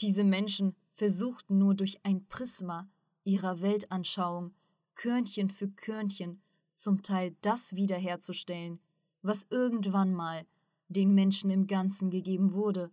Diese 0.00 0.24
Menschen 0.24 0.74
versuchten 0.94 1.58
nur 1.58 1.74
durch 1.74 2.04
ein 2.04 2.26
Prisma 2.26 2.88
ihrer 3.26 3.60
Weltanschauung 3.60 4.54
Körnchen 4.94 5.48
für 5.50 5.68
Körnchen 5.68 6.40
zum 6.74 7.02
Teil 7.02 7.36
das 7.42 7.74
wiederherzustellen, 7.74 8.80
was 9.22 9.46
irgendwann 9.50 10.14
mal 10.14 10.46
den 10.88 11.12
Menschen 11.14 11.50
im 11.50 11.66
Ganzen 11.66 12.10
gegeben 12.10 12.52
wurde 12.52 12.90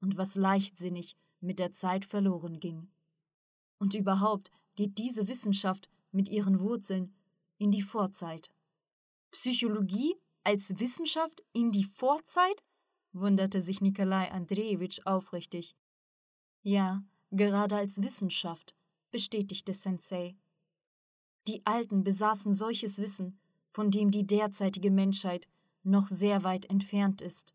und 0.00 0.16
was 0.16 0.34
leichtsinnig 0.34 1.16
mit 1.40 1.58
der 1.58 1.72
Zeit 1.72 2.04
verloren 2.04 2.58
ging. 2.58 2.88
Und 3.78 3.94
überhaupt 3.94 4.50
geht 4.74 4.98
diese 4.98 5.28
Wissenschaft 5.28 5.88
mit 6.10 6.28
ihren 6.28 6.60
Wurzeln 6.60 7.14
in 7.58 7.70
die 7.70 7.82
Vorzeit. 7.82 8.50
Psychologie 9.30 10.14
als 10.42 10.80
Wissenschaft 10.80 11.42
in 11.52 11.70
die 11.70 11.84
Vorzeit? 11.84 12.64
wunderte 13.12 13.62
sich 13.62 13.80
Nikolai 13.80 14.30
Andrejewitsch 14.30 15.00
aufrichtig. 15.04 15.74
Ja, 16.62 17.02
gerade 17.30 17.76
als 17.76 18.02
Wissenschaft, 18.02 18.74
bestätigte 19.10 19.72
Sensei. 19.72 20.36
Die 21.46 21.64
Alten 21.64 22.02
besaßen 22.02 22.52
solches 22.52 22.98
Wissen, 22.98 23.38
von 23.70 23.90
dem 23.90 24.10
die 24.10 24.26
derzeitige 24.26 24.90
Menschheit 24.90 25.48
noch 25.82 26.08
sehr 26.08 26.42
weit 26.44 26.68
entfernt 26.70 27.20
ist. 27.22 27.54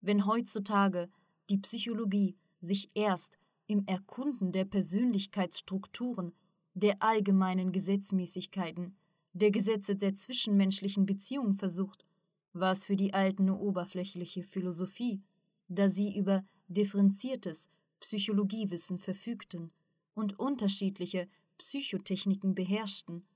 Wenn 0.00 0.26
heutzutage 0.26 1.08
die 1.48 1.58
Psychologie 1.58 2.36
sich 2.60 2.88
erst 2.94 3.38
im 3.66 3.84
Erkunden 3.86 4.52
der 4.52 4.64
Persönlichkeitsstrukturen, 4.64 6.32
der 6.74 7.02
allgemeinen 7.02 7.72
Gesetzmäßigkeiten, 7.72 8.96
der 9.32 9.50
Gesetze 9.50 9.96
der 9.96 10.14
zwischenmenschlichen 10.14 11.06
Beziehung 11.06 11.54
versucht, 11.54 12.04
war 12.52 12.72
es 12.72 12.84
für 12.84 12.96
die 12.96 13.14
Alten 13.14 13.46
nur 13.46 13.60
oberflächliche 13.60 14.44
Philosophie, 14.44 15.22
da 15.68 15.88
sie 15.88 16.16
über 16.16 16.44
differenziertes 16.68 17.68
Psychologiewissen 18.00 18.98
verfügten 18.98 19.72
und 20.14 20.38
unterschiedliche 20.38 21.28
Psychotechniken 21.58 22.54
beherrschten. 22.54 23.26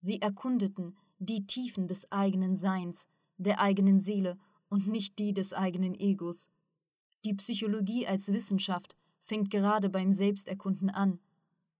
Sie 0.00 0.20
erkundeten 0.20 0.96
die 1.18 1.46
Tiefen 1.46 1.88
des 1.88 2.10
eigenen 2.12 2.56
Seins, 2.56 3.08
der 3.38 3.60
eigenen 3.60 4.00
Seele 4.00 4.38
und 4.68 4.86
nicht 4.86 5.18
die 5.18 5.32
des 5.32 5.52
eigenen 5.52 5.94
Egos. 5.94 6.50
Die 7.24 7.34
Psychologie 7.34 8.06
als 8.06 8.32
Wissenschaft 8.32 8.96
fängt 9.22 9.50
gerade 9.50 9.88
beim 9.88 10.12
Selbsterkunden 10.12 10.90
an. 10.90 11.20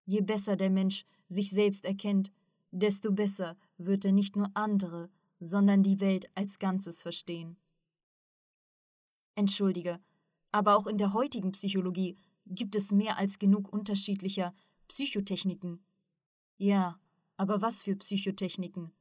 Je 0.06 0.20
besser 0.20 0.56
der 0.56 0.70
Mensch 0.70 1.04
sich 1.28 1.50
selbst 1.50 1.84
erkennt, 1.84 2.32
desto 2.70 3.12
besser 3.12 3.56
wird 3.76 4.04
er 4.04 4.12
nicht 4.12 4.36
nur 4.36 4.50
andere, 4.54 5.10
sondern 5.40 5.82
die 5.82 6.00
Welt 6.00 6.30
als 6.34 6.58
Ganzes 6.58 7.02
verstehen. 7.02 7.56
Entschuldige, 9.34 10.00
aber 10.52 10.76
auch 10.76 10.86
in 10.86 10.98
der 10.98 11.12
heutigen 11.12 11.52
Psychologie 11.52 12.16
gibt 12.46 12.74
es 12.74 12.92
mehr 12.92 13.18
als 13.18 13.38
genug 13.38 13.72
unterschiedlicher 13.72 14.54
Psychotechniken. 14.88 15.84
Ja, 16.56 16.98
aber 17.36 17.62
was 17.62 17.82
für 17.82 17.96
Psychotechniken? 17.96 18.92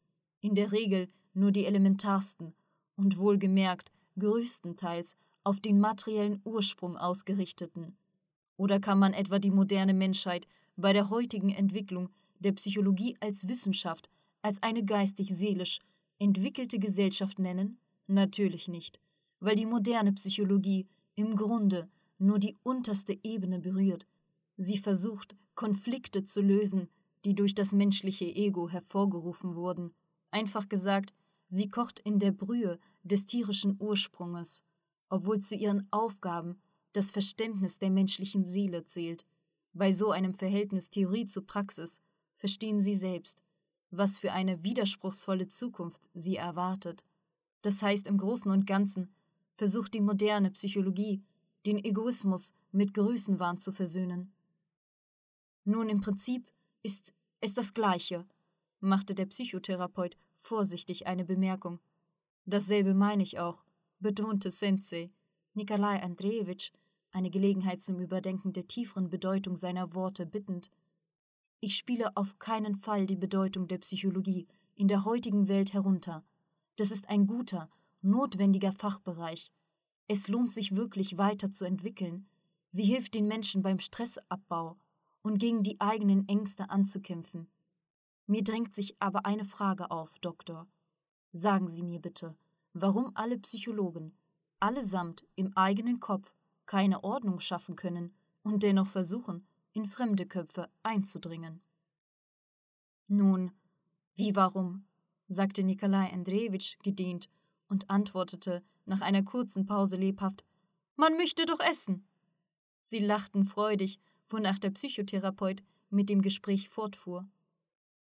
In 0.42 0.56
der 0.56 0.72
Regel 0.72 1.10
nur 1.34 1.52
die 1.52 1.66
elementarsten 1.66 2.54
und 2.96 3.18
wohlgemerkt 3.18 3.92
größtenteils 4.18 5.16
auf 5.44 5.60
den 5.60 5.80
materiellen 5.80 6.42
Ursprung 6.44 6.98
ausgerichteten. 6.98 7.98
Oder 8.58 8.80
kann 8.80 9.00
man 9.00 9.14
etwa 9.14 9.40
die 9.40 9.52
moderne 9.52 9.94
Menschheit 9.94 10.48
bei 10.76 10.94
der 10.94 11.10
heutigen 11.10 11.50
Entwicklung 11.50 12.10
der 12.40 12.54
Psychologie 12.54 13.18
als 13.20 13.48
Wissenschaft, 13.48 14.10
als 14.42 14.62
eine 14.62 14.84
geistig-seelisch 14.84 15.80
entwickelte 16.20 16.80
Gesellschaft 16.80 17.40
nennen? 17.40 17.78
Natürlich 18.08 18.68
nicht, 18.68 19.00
weil 19.40 19.56
die 19.56 19.66
moderne 19.66 20.14
Psychologie 20.14 20.88
im 21.16 21.36
Grunde 21.36 21.90
nur 22.24 22.40
die 22.40 22.58
unterste 22.64 23.18
Ebene 23.24 23.60
berührt. 23.60 24.08
Sie 24.58 24.78
versucht, 24.78 25.36
Konflikte 25.56 26.26
zu 26.26 26.42
lösen, 26.42 26.90
die 27.26 27.36
durch 27.36 27.56
das 27.56 27.72
menschliche 27.72 28.26
Ego 28.26 28.70
hervorgerufen 28.70 29.56
wurden. 29.56 29.94
Einfach 30.32 30.68
gesagt, 30.68 31.14
sie 31.48 31.70
kocht 31.70 32.00
in 32.00 32.20
der 32.20 32.32
Brühe 32.32 32.80
des 33.04 33.26
tierischen 33.26 33.78
Ursprunges, 33.80 34.64
obwohl 35.10 35.40
zu 35.40 35.56
ihren 35.56 35.88
Aufgaben 35.92 36.60
das 36.94 37.12
Verständnis 37.12 37.80
der 37.80 37.90
menschlichen 37.90 38.46
Seele 38.46 38.86
zählt. 38.86 39.26
Bei 39.74 39.94
so 39.94 40.12
einem 40.12 40.34
Verhältnis 40.34 40.90
Theorie 40.90 41.26
zu 41.26 41.42
Praxis 41.42 42.02
verstehen 42.36 42.80
Sie 42.80 42.96
selbst, 42.96 43.42
was 43.90 44.20
für 44.20 44.32
eine 44.32 44.64
widerspruchsvolle 44.64 45.48
Zukunft 45.48 46.10
Sie 46.14 46.36
erwartet. 46.36 47.04
Das 47.62 47.82
heißt, 47.82 48.08
im 48.08 48.18
Großen 48.18 48.52
und 48.52 48.68
Ganzen 48.68 49.14
versucht 49.56 49.94
die 49.94 50.02
moderne 50.02 50.52
Psychologie, 50.52 51.24
den 51.66 51.84
Egoismus 51.84 52.54
mit 52.72 52.94
Größenwahn 52.94 53.58
zu 53.58 53.72
versöhnen. 53.72 54.34
Nun, 55.66 55.90
im 55.90 56.02
Prinzip 56.02 56.52
ist 56.82 57.14
es 57.40 57.54
das 57.54 57.74
Gleiche, 57.74 58.26
machte 58.80 59.16
der 59.16 59.26
Psychotherapeut 59.26 60.18
vorsichtig 60.40 61.08
eine 61.08 61.24
Bemerkung. 61.24 61.80
Dasselbe 62.46 62.94
meine 62.94 63.24
ich 63.24 63.40
auch, 63.40 63.64
betonte 64.00 64.52
Sensei. 64.52 65.12
Nikolai 65.54 66.02
Andrejewitsch, 66.02 66.72
eine 67.12 67.30
Gelegenheit 67.30 67.82
zum 67.82 68.00
Überdenken 68.00 68.54
der 68.54 68.68
tieferen 68.68 69.10
Bedeutung 69.10 69.56
seiner 69.56 69.94
Worte 69.94 70.26
bittend. 70.26 70.72
Ich 71.60 71.76
spiele 71.76 72.18
auf 72.18 72.40
keinen 72.40 72.76
Fall 72.76 73.06
die 73.06 73.16
Bedeutung 73.16 73.68
der 73.68 73.78
Psychologie 73.78 74.48
in 74.76 74.88
der 74.88 75.06
heutigen 75.06 75.48
Welt 75.48 75.74
herunter. 75.74 76.26
Das 76.76 76.92
ist 76.92 77.08
ein 77.10 77.28
guter, 77.28 77.70
notwendiger 78.02 78.74
Fachbereich. 78.74 79.52
Es 80.08 80.28
lohnt 80.28 80.52
sich 80.52 80.76
wirklich 80.76 81.18
weiter 81.18 81.52
zu 81.52 81.66
entwickeln. 81.66 82.28
Sie 82.72 82.84
hilft 82.84 83.16
den 83.16 83.28
Menschen 83.28 83.62
beim 83.62 83.80
Stressabbau 83.80 84.78
und 85.22 85.38
gegen 85.38 85.64
die 85.64 85.80
eigenen 85.80 86.28
Ängste 86.28 86.70
anzukämpfen. 86.70 87.48
Mir 88.28 88.44
drängt 88.44 88.76
sich 88.76 88.96
aber 89.00 89.26
eine 89.26 89.46
Frage 89.46 89.92
auf, 89.92 90.20
Doktor. 90.20 90.68
Sagen 91.32 91.68
Sie 91.68 91.84
mir 91.84 92.00
bitte, 92.00 92.36
warum 92.74 93.12
alle 93.16 93.38
Psychologen 93.40 94.18
allesamt 94.60 95.26
im 95.36 95.52
eigenen 95.58 96.00
Kopf 96.00 96.34
keine 96.66 97.04
Ordnung 97.04 97.42
schaffen 97.42 97.76
können 97.76 98.16
und 98.44 98.64
dennoch 98.64 98.88
versuchen, 98.88 99.46
in 99.74 99.86
fremde 99.88 100.26
Köpfe 100.26 100.70
einzudringen. 100.84 101.62
Nun, 103.08 103.52
wie 104.16 104.36
warum? 104.36 104.86
sagte 105.28 105.64
Nikolai 105.64 106.12
Andrejewitsch 106.14 106.78
gedehnt 106.84 107.30
und 107.68 107.90
antwortete 107.90 108.64
nach 108.86 109.02
einer 109.02 109.24
kurzen 109.24 109.66
Pause 109.66 109.98
lebhaft: 109.98 110.44
Man 110.96 111.18
möchte 111.18 111.46
doch 111.46 111.60
essen. 111.60 112.08
Sie 112.84 113.00
lachten 113.00 113.46
freudig 113.46 114.00
wonach 114.34 114.60
der 114.60 114.72
Psychotherapeut 114.72 115.64
mit 115.90 116.10
dem 116.10 116.22
Gespräch 116.22 116.68
fortfuhr. 116.68 117.26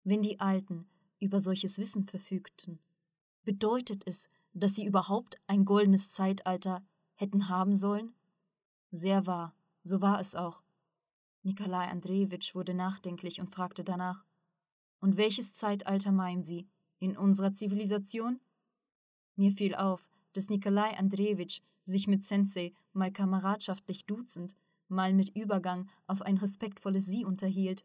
Wenn 0.05 0.23
die 0.23 0.38
Alten 0.38 0.87
über 1.19 1.41
solches 1.41 1.79
Wissen 1.79 2.05
verfügten, 2.05 2.79
bedeutet 3.43 4.07
es, 4.07 4.29
dass 4.53 4.75
sie 4.75 4.85
überhaupt 4.85 5.41
ein 5.47 5.64
goldenes 5.64 6.11
Zeitalter 6.11 6.87
hätten 7.14 7.49
haben 7.49 7.75
sollen? 7.75 8.14
Sehr 8.91 9.27
wahr, 9.27 9.55
so 9.83 10.01
war 10.01 10.21
es 10.21 10.35
auch. 10.35 10.62
Nikolai 11.43 11.88
Andrejewitsch 11.88 12.55
wurde 12.55 12.75
nachdenklich 12.75 13.41
und 13.41 13.51
fragte 13.51 13.83
danach: 13.83 14.25
Und 15.01 15.17
welches 15.17 15.55
Zeitalter 15.55 16.12
meinen 16.12 16.45
Sie? 16.45 16.69
In 16.99 17.17
unserer 17.17 17.53
Zivilisation? 17.53 18.41
Mir 19.37 19.53
fiel 19.53 19.75
auf, 19.75 20.11
dass 20.38 20.48
Nikolai 20.48 20.96
Andrejewitsch 20.96 21.62
sich 21.85 22.07
mit 22.07 22.24
Sensei 22.24 22.72
mal 22.92 23.11
kameradschaftlich 23.11 24.07
duzend 24.07 24.55
mal 24.87 25.12
mit 25.12 25.35
Übergang 25.37 25.88
auf 26.07 26.22
ein 26.22 26.37
respektvolles 26.37 27.07
Sie 27.07 27.24
unterhielt. 27.24 27.85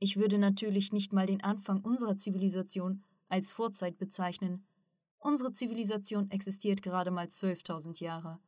Ich 0.00 0.18
würde 0.18 0.36
natürlich 0.36 0.92
nicht 0.92 1.14
mal 1.14 1.24
den 1.24 1.42
Anfang 1.42 1.80
unserer 1.80 2.18
Zivilisation 2.18 3.02
als 3.28 3.50
Vorzeit 3.50 3.96
bezeichnen. 3.96 4.66
Unsere 5.16 5.54
Zivilisation 5.54 6.30
existiert 6.30 6.82
gerade 6.82 7.10
mal 7.10 7.28
12.000 7.28 8.02
Jahre, 8.04 8.38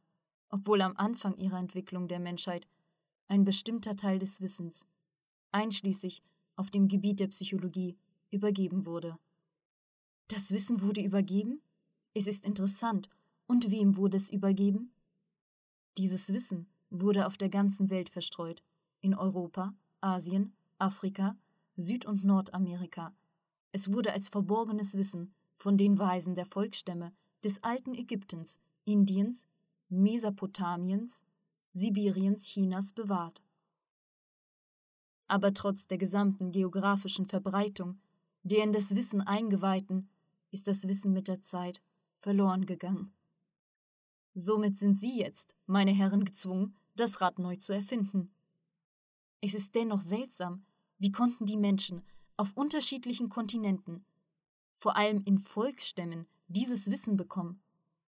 obwohl 0.50 0.82
am 0.82 0.98
Anfang 0.98 1.38
ihrer 1.38 1.58
Entwicklung 1.58 2.08
der 2.08 2.20
Menschheit 2.20 2.68
ein 3.26 3.46
bestimmter 3.46 3.96
Teil 3.96 4.18
des 4.18 4.42
Wissens, 4.42 4.86
einschließlich 5.50 6.22
auf 6.56 6.70
dem 6.70 6.88
Gebiet 6.88 7.20
der 7.20 7.28
Psychologie, 7.28 7.96
übergeben 8.30 8.84
wurde. 8.84 9.16
Das 10.28 10.50
Wissen 10.50 10.82
wurde 10.82 11.00
übergeben? 11.00 11.62
Es 12.14 12.28
ist 12.28 12.44
interessant. 12.44 13.10
Und 13.46 13.70
wem 13.70 13.96
wurde 13.96 14.16
es 14.16 14.30
übergeben? 14.30 14.92
Dieses 15.98 16.32
Wissen 16.32 16.66
wurde 16.90 17.26
auf 17.26 17.36
der 17.36 17.48
ganzen 17.48 17.90
Welt 17.90 18.08
verstreut, 18.08 18.62
in 19.00 19.14
Europa, 19.14 19.74
Asien, 20.00 20.54
Afrika, 20.78 21.36
Süd- 21.76 22.06
und 22.06 22.24
Nordamerika. 22.24 23.14
Es 23.72 23.92
wurde 23.92 24.12
als 24.12 24.28
verborgenes 24.28 24.96
Wissen 24.96 25.34
von 25.56 25.76
den 25.76 25.98
Weisen 25.98 26.34
der 26.36 26.46
Volksstämme 26.46 27.12
des 27.42 27.62
alten 27.62 27.94
Ägyptens, 27.94 28.60
Indiens, 28.84 29.46
Mesopotamiens, 29.88 31.24
Sibiriens, 31.72 32.46
Chinas 32.46 32.92
bewahrt. 32.92 33.42
Aber 35.26 35.52
trotz 35.52 35.86
der 35.86 35.98
gesamten 35.98 36.52
geografischen 36.52 37.26
Verbreitung 37.26 37.98
der 38.46 38.62
in 38.62 38.74
das 38.74 38.94
Wissen 38.94 39.22
Eingeweihten 39.22 40.10
ist 40.50 40.68
das 40.68 40.86
Wissen 40.86 41.14
mit 41.14 41.28
der 41.28 41.40
Zeit 41.42 41.82
verloren 42.24 42.64
gegangen. 42.64 43.12
Somit 44.32 44.78
sind 44.78 44.98
Sie 44.98 45.18
jetzt, 45.18 45.54
meine 45.66 45.92
Herren, 45.92 46.24
gezwungen, 46.24 46.74
das 46.96 47.20
Rad 47.20 47.38
neu 47.38 47.56
zu 47.56 47.74
erfinden. 47.74 48.34
Es 49.42 49.52
ist 49.52 49.74
dennoch 49.74 50.00
seltsam, 50.00 50.64
wie 50.96 51.12
konnten 51.12 51.44
die 51.44 51.58
Menschen 51.58 52.02
auf 52.38 52.56
unterschiedlichen 52.56 53.28
Kontinenten, 53.28 54.06
vor 54.78 54.96
allem 54.96 55.22
in 55.26 55.38
Volksstämmen, 55.38 56.26
dieses 56.48 56.90
Wissen 56.90 57.18
bekommen? 57.18 57.60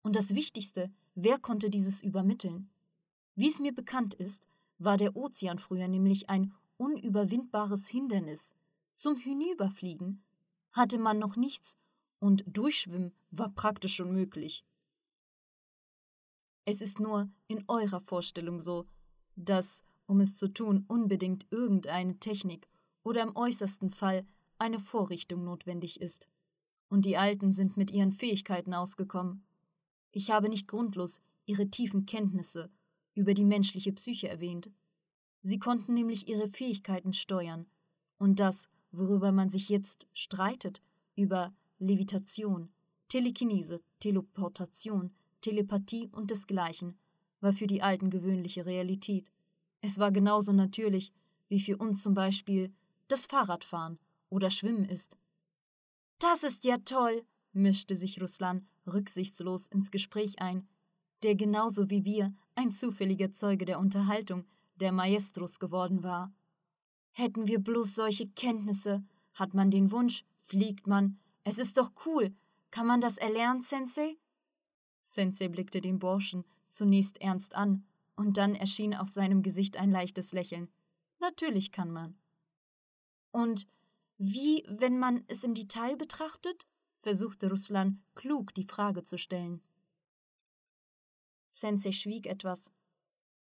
Und 0.02 0.16
das 0.16 0.34
Wichtigste, 0.34 0.94
wer 1.16 1.38
konnte 1.38 1.70
dieses 1.70 2.02
übermitteln? 2.02 2.70
Wie 3.36 3.50
es 3.50 3.60
mir 3.60 3.76
bekannt 3.76 4.14
ist, 4.14 4.46
war 4.78 4.96
der 4.96 5.18
Ozean 5.18 5.60
früher 5.60 5.90
nämlich 5.90 6.30
ein 6.30 6.54
unüberwindbares 6.78 7.90
Hindernis. 7.90 8.56
Zum 8.94 9.18
Hinüberfliegen 9.18 10.24
hatte 10.72 11.00
man 11.00 11.20
noch 11.20 11.36
nichts 11.36 11.78
und 12.26 12.44
Durchschwimmen 12.48 13.14
war 13.30 13.50
praktisch 13.50 14.00
unmöglich. 14.00 14.66
Es 16.66 16.82
ist 16.82 17.00
nur 17.00 17.30
in 17.48 17.64
eurer 17.68 18.02
Vorstellung 18.02 18.60
so, 18.60 18.88
dass, 19.36 19.84
um 20.08 20.20
es 20.20 20.36
zu 20.36 20.48
tun, 20.48 20.86
unbedingt 20.88 21.46
irgendeine 21.52 22.18
Technik 22.20 22.68
oder 23.04 23.22
im 23.22 23.36
äußersten 23.36 23.92
Fall 23.92 24.26
eine 24.58 24.80
Vorrichtung 24.80 25.44
notwendig 25.44 26.02
ist. 26.02 26.28
Und 26.90 27.06
die 27.06 27.16
Alten 27.16 27.52
sind 27.52 27.78
mit 27.78 27.92
ihren 27.92 28.12
Fähigkeiten 28.12 28.74
ausgekommen. 28.74 29.46
Ich 30.12 30.32
habe 30.32 30.50
nicht 30.50 30.68
grundlos 30.68 31.22
ihre 31.46 31.70
tiefen 31.70 32.08
Kenntnisse 32.08 32.72
über 33.14 33.36
die 33.36 33.46
menschliche 33.46 33.94
Psyche 33.94 34.30
erwähnt. 34.30 34.72
Sie 35.44 35.60
konnten 35.60 35.94
nämlich 35.94 36.28
ihre 36.28 36.48
Fähigkeiten 36.48 37.14
steuern. 37.14 37.68
Und 38.18 38.40
das, 38.40 38.68
worüber 38.92 39.32
man 39.32 39.52
sich 39.52 39.70
jetzt 39.70 40.08
streitet, 40.14 40.82
über 41.16 41.54
Levitation, 41.80 42.72
Telekinese, 43.10 43.82
Teleportation, 44.00 45.14
Telepathie 45.42 46.10
und 46.12 46.32
desgleichen, 46.32 46.98
war 47.42 47.54
für 47.54 47.68
die 47.68 47.82
Alten 47.82 48.10
gewöhnliche 48.10 48.66
Realität. 48.66 49.32
Es 49.82 50.00
war 50.00 50.12
genauso 50.12 50.54
natürlich, 50.54 51.12
wie 51.48 51.60
für 51.60 51.78
uns 51.78 52.02
zum 52.02 52.14
Beispiel 52.14 52.74
das 53.08 53.26
Fahrradfahren 53.26 54.00
oder 54.30 54.50
Schwimmen 54.50 54.86
ist. 54.86 55.18
Das 56.20 56.44
ist 56.44 56.66
ja 56.66 56.78
toll, 56.78 57.24
mischte 57.54 57.96
sich 57.96 58.22
Ruslan 58.22 58.68
rücksichtslos 58.88 59.68
ins 59.68 59.92
Gespräch 59.92 60.40
ein, 60.40 60.68
der 61.24 61.36
genauso 61.36 61.90
wie 61.90 62.06
wir 62.06 62.34
ein 62.56 62.72
zufälliger 62.72 63.32
Zeuge 63.32 63.66
der 63.66 63.80
Unterhaltung 63.80 64.46
der 64.76 64.92
Maestros 64.92 65.60
geworden 65.60 66.04
war. 66.04 66.34
Hätten 67.12 67.48
wir 67.48 67.60
bloß 67.60 67.96
solche 67.96 68.28
Kenntnisse, 68.28 69.04
hat 69.34 69.54
man 69.54 69.72
den 69.72 69.92
Wunsch, 69.92 70.26
fliegt 70.42 70.88
man. 70.88 71.20
Es 71.46 71.58
ist 71.60 71.78
doch 71.78 71.94
cool. 72.06 72.36
Kann 72.72 72.88
man 72.88 73.00
das 73.00 73.18
erlernen, 73.18 73.62
Sensei? 73.62 74.18
Sensei 75.02 75.48
blickte 75.48 75.80
den 75.80 76.00
Burschen 76.00 76.44
zunächst 76.68 77.22
ernst 77.22 77.56
an, 77.56 77.86
und 78.18 78.38
dann 78.38 78.56
erschien 78.56 78.94
auf 78.96 79.10
seinem 79.10 79.44
Gesicht 79.44 79.78
ein 79.78 79.92
leichtes 79.92 80.32
Lächeln. 80.32 80.70
Natürlich 81.20 81.72
kann 81.72 81.92
man. 81.92 82.18
Und 83.32 83.68
wie, 84.18 84.64
wenn 84.70 84.98
man 84.98 85.26
es 85.28 85.44
im 85.44 85.54
Detail 85.54 85.96
betrachtet? 85.96 86.66
versuchte 87.02 87.50
Ruslan 87.50 88.02
klug 88.16 88.54
die 88.54 88.64
Frage 88.64 89.04
zu 89.04 89.18
stellen. 89.18 89.62
Sensei 91.50 91.92
schwieg 91.92 92.26
etwas, 92.26 92.74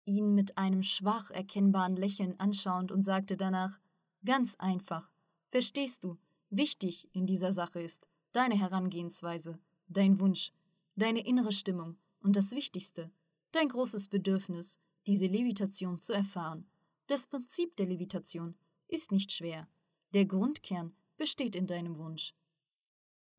ihn 0.05 0.35
mit 0.35 0.59
einem 0.59 0.83
schwach 0.83 1.31
erkennbaren 1.31 1.97
Lächeln 1.97 2.41
anschauend 2.41 2.91
und 2.91 3.05
sagte 3.05 3.37
danach 3.37 3.79
Ganz 4.25 4.55
einfach. 4.57 5.11
Verstehst 5.49 6.03
du, 6.03 6.19
wichtig 6.57 7.09
in 7.13 7.27
dieser 7.27 7.53
Sache 7.53 7.81
ist 7.81 8.07
deine 8.33 8.59
Herangehensweise, 8.59 9.59
dein 9.89 10.21
Wunsch, 10.21 10.53
deine 10.97 11.25
innere 11.25 11.53
Stimmung 11.53 11.97
und 12.21 12.37
das 12.37 12.53
Wichtigste, 12.53 13.11
dein 13.53 13.69
großes 13.69 14.09
Bedürfnis, 14.09 14.79
diese 15.07 15.27
Levitation 15.27 15.99
zu 15.99 16.13
erfahren. 16.13 16.67
Das 17.07 17.27
Prinzip 17.27 17.77
der 17.77 17.87
Levitation 17.87 18.55
ist 18.89 19.13
nicht 19.13 19.33
schwer. 19.33 19.69
Der 20.15 20.25
Grundkern 20.25 20.95
besteht 21.17 21.55
in 21.55 21.67
deinem 21.67 21.99
Wunsch. 21.99 22.35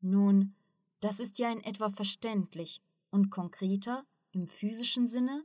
Nun, 0.00 0.54
das 1.00 1.20
ist 1.20 1.38
ja 1.38 1.50
in 1.50 1.62
etwa 1.62 1.90
verständlich 1.90 2.80
und 3.10 3.30
konkreter 3.30 4.06
im 4.32 4.48
physischen 4.48 5.06
Sinne? 5.06 5.44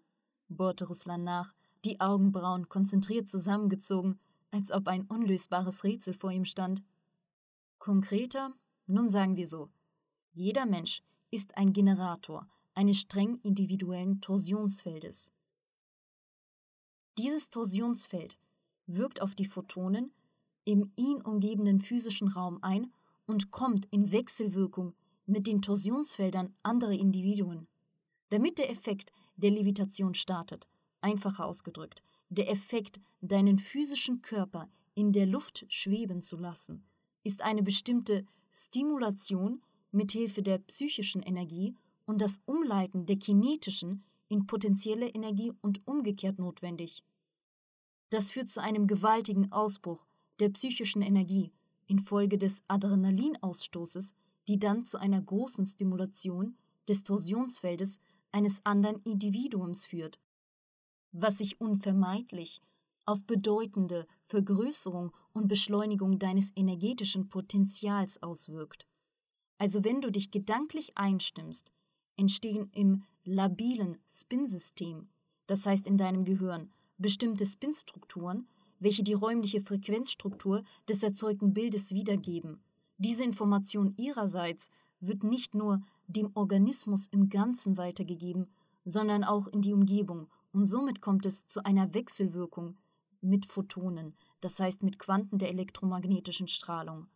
bohrte 0.49 0.85
Russland 0.85 1.23
nach, 1.23 1.53
die 1.85 1.99
Augenbrauen 1.99 2.69
konzentriert 2.69 3.29
zusammengezogen, 3.29 4.19
als 4.51 4.71
ob 4.71 4.87
ein 4.87 5.05
unlösbares 5.05 5.83
Rätsel 5.83 6.13
vor 6.13 6.31
ihm 6.31 6.45
stand. 6.45 6.83
Konkreter? 7.81 8.53
Nun 8.85 9.09
sagen 9.09 9.37
wir 9.37 9.47
so. 9.47 9.71
Jeder 10.33 10.67
Mensch 10.67 11.01
ist 11.31 11.57
ein 11.57 11.73
Generator 11.73 12.47
eines 12.75 12.99
streng 12.99 13.39
individuellen 13.41 14.21
Torsionsfeldes. 14.21 15.33
Dieses 17.17 17.49
Torsionsfeld 17.49 18.37
wirkt 18.85 19.19
auf 19.23 19.33
die 19.33 19.47
Photonen 19.47 20.13
im 20.63 20.91
ihn 20.95 21.23
umgebenden 21.23 21.81
physischen 21.81 22.27
Raum 22.27 22.59
ein 22.61 22.93
und 23.25 23.49
kommt 23.49 23.87
in 23.87 24.11
Wechselwirkung 24.11 24.93
mit 25.25 25.47
den 25.47 25.63
Torsionsfeldern 25.63 26.53
anderer 26.61 26.91
Individuen. 26.91 27.67
Damit 28.29 28.59
der 28.59 28.69
Effekt 28.69 29.11
der 29.37 29.49
Levitation 29.49 30.13
startet, 30.13 30.67
einfacher 31.01 31.47
ausgedrückt, 31.47 32.03
der 32.29 32.47
Effekt, 32.47 33.01
deinen 33.21 33.57
physischen 33.57 34.21
Körper 34.21 34.69
in 34.93 35.13
der 35.13 35.25
Luft 35.25 35.65
schweben 35.67 36.21
zu 36.21 36.37
lassen, 36.37 36.85
ist 37.23 37.41
eine 37.41 37.63
bestimmte 37.63 38.25
Stimulation 38.51 39.61
mithilfe 39.91 40.41
der 40.41 40.57
psychischen 40.59 41.21
Energie 41.21 41.75
und 42.05 42.21
das 42.21 42.41
Umleiten 42.45 43.05
der 43.05 43.17
kinetischen 43.17 44.03
in 44.27 44.47
potenzielle 44.47 45.09
Energie 45.09 45.51
und 45.61 45.85
umgekehrt 45.85 46.39
notwendig. 46.39 47.03
Das 48.09 48.31
führt 48.31 48.49
zu 48.49 48.61
einem 48.61 48.87
gewaltigen 48.87 49.51
Ausbruch 49.51 50.05
der 50.39 50.49
psychischen 50.49 51.01
Energie 51.01 51.51
infolge 51.87 52.37
des 52.37 52.63
Adrenalinausstoßes, 52.67 54.15
die 54.47 54.59
dann 54.59 54.83
zu 54.83 54.97
einer 54.97 55.21
großen 55.21 55.65
Stimulation 55.65 56.55
des 56.87 57.03
Torsionsfeldes 57.03 57.99
eines 58.31 58.65
anderen 58.65 59.01
Individuums 59.03 59.85
führt, 59.85 60.19
was 61.11 61.37
sich 61.39 61.59
unvermeidlich 61.59 62.61
auf 63.05 63.23
bedeutende 63.25 64.07
Vergrößerung 64.27 65.11
und 65.33 65.47
Beschleunigung 65.47 66.19
deines 66.19 66.51
energetischen 66.55 67.29
Potenzials 67.29 68.21
auswirkt. 68.21 68.87
Also 69.57 69.83
wenn 69.83 70.01
du 70.01 70.11
dich 70.11 70.31
gedanklich 70.31 70.97
einstimmst, 70.97 71.71
entstehen 72.17 72.69
im 72.73 73.03
labilen 73.23 73.97
Spinsystem, 74.07 75.09
das 75.47 75.65
heißt 75.65 75.87
in 75.87 75.97
deinem 75.97 76.25
Gehirn, 76.25 76.71
bestimmte 76.97 77.45
Spinstrukturen, 77.45 78.47
welche 78.79 79.03
die 79.03 79.13
räumliche 79.13 79.61
Frequenzstruktur 79.61 80.63
des 80.89 81.03
erzeugten 81.03 81.53
Bildes 81.53 81.93
wiedergeben. 81.93 82.63
Diese 82.97 83.23
Information 83.23 83.93
ihrerseits 83.97 84.69
wird 84.99 85.23
nicht 85.23 85.55
nur 85.55 85.81
dem 86.07 86.31
Organismus 86.35 87.07
im 87.07 87.29
Ganzen 87.29 87.77
weitergegeben, 87.77 88.47
sondern 88.85 89.23
auch 89.23 89.47
in 89.47 89.61
die 89.61 89.73
Umgebung, 89.73 90.27
und 90.53 90.65
somit 90.65 91.01
kommt 91.01 91.25
es 91.25 91.47
zu 91.47 91.63
einer 91.63 91.93
Wechselwirkung 91.93 92.77
mit 93.21 93.45
Photonen, 93.45 94.15
das 94.41 94.59
heißt 94.59 94.83
mit 94.83 94.99
Quanten 94.99 95.37
der 95.37 95.49
elektromagnetischen 95.49 96.47
Strahlung. 96.47 97.07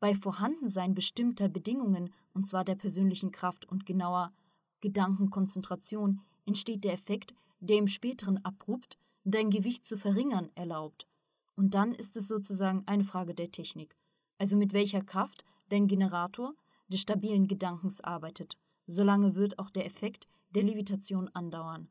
Bei 0.00 0.14
Vorhandensein 0.14 0.94
bestimmter 0.94 1.48
Bedingungen, 1.48 2.14
und 2.32 2.46
zwar 2.46 2.64
der 2.64 2.76
persönlichen 2.76 3.32
Kraft 3.32 3.68
und 3.68 3.84
genauer 3.84 4.32
Gedankenkonzentration, 4.80 6.20
entsteht 6.46 6.84
der 6.84 6.92
Effekt, 6.92 7.34
der 7.60 7.78
im 7.78 7.88
späteren 7.88 8.44
abrupt 8.44 8.98
dein 9.24 9.50
Gewicht 9.50 9.84
zu 9.84 9.96
verringern 9.96 10.50
erlaubt. 10.54 11.08
Und 11.56 11.74
dann 11.74 11.92
ist 11.92 12.16
es 12.16 12.28
sozusagen 12.28 12.84
eine 12.86 13.04
Frage 13.04 13.34
der 13.34 13.50
Technik, 13.50 13.96
also 14.38 14.56
mit 14.56 14.72
welcher 14.72 15.02
Kraft 15.02 15.44
dein 15.68 15.88
Generator 15.88 16.54
des 16.86 17.00
stabilen 17.00 17.48
Gedankens 17.48 18.00
arbeitet. 18.00 18.56
Solange 18.86 19.34
wird 19.34 19.58
auch 19.58 19.70
der 19.70 19.84
Effekt 19.84 20.28
der 20.50 20.62
Levitation 20.62 21.28
andauern. 21.34 21.88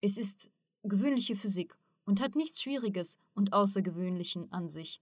Es 0.00 0.18
ist 0.18 0.50
gewöhnliche 0.82 1.36
Physik 1.36 1.78
und 2.04 2.20
hat 2.20 2.36
nichts 2.36 2.62
Schwieriges 2.62 3.18
und 3.34 3.52
Außergewöhnlichen 3.52 4.50
an 4.52 4.68
sich. 4.68 5.00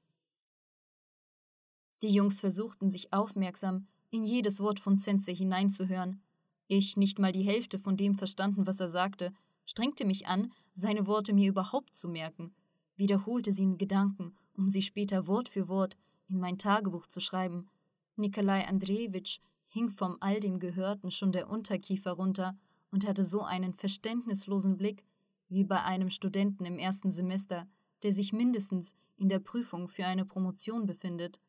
Die 2.03 2.13
Jungs 2.13 2.41
versuchten 2.41 2.91
sich 2.91 3.13
aufmerksam 3.13 3.87
in 4.11 4.25
jedes 4.25 4.61
Wort 4.61 4.81
von 4.81 4.97
Sensei 4.97 5.35
hineinzuhören. 5.35 6.21
Ich 6.67 6.97
nicht 6.97 7.19
mal 7.19 7.33
die 7.33 7.45
Hälfte 7.45 7.79
von 7.79 7.97
dem 7.97 8.15
verstanden, 8.15 8.67
was 8.67 8.81
er 8.81 8.89
sagte, 8.89 9.33
strengte 9.65 10.05
mich 10.05 10.27
an, 10.27 10.53
seine 10.75 11.07
Worte 11.07 11.33
mir 11.33 11.49
überhaupt 11.49 11.95
zu 11.95 12.09
merken, 12.09 12.55
wiederholte 12.97 13.53
sie 13.53 13.63
in 13.63 13.79
Gedanken, 13.79 14.35
um 14.55 14.69
sie 14.69 14.83
später 14.83 15.27
Wort 15.27 15.49
für 15.49 15.69
Wort 15.69 15.97
in 16.29 16.39
mein 16.39 16.59
Tagebuch 16.59 17.07
zu 17.07 17.21
schreiben. 17.21 17.69
Nikolai 18.17 18.67
Andrejewitsch 18.67 19.41
hing 19.69 19.91
vom 19.91 20.17
all 20.21 20.41
dem 20.41 20.59
Gehörten 20.59 21.11
schon 21.11 21.33
der 21.33 21.49
Unterkiefer 21.49 22.13
runter 22.13 22.57
und 22.91 23.07
hatte 23.07 23.25
so 23.25 23.43
einen 23.43 23.75
verständnislosen 23.75 24.77
Blick, 24.77 25.05
wie 25.53 25.65
bei 25.65 25.83
einem 25.83 26.11
Studenten 26.11 26.65
im 26.65 26.79
ersten 26.79 27.13
Semester, 27.13 27.69
der 28.03 28.13
sich 28.13 28.33
mindestens 28.33 28.97
in 29.17 29.29
der 29.29 29.39
Prüfung 29.39 29.89
für 29.89 30.07
eine 30.07 30.25
Promotion 30.25 30.87
befindet. 30.87 31.41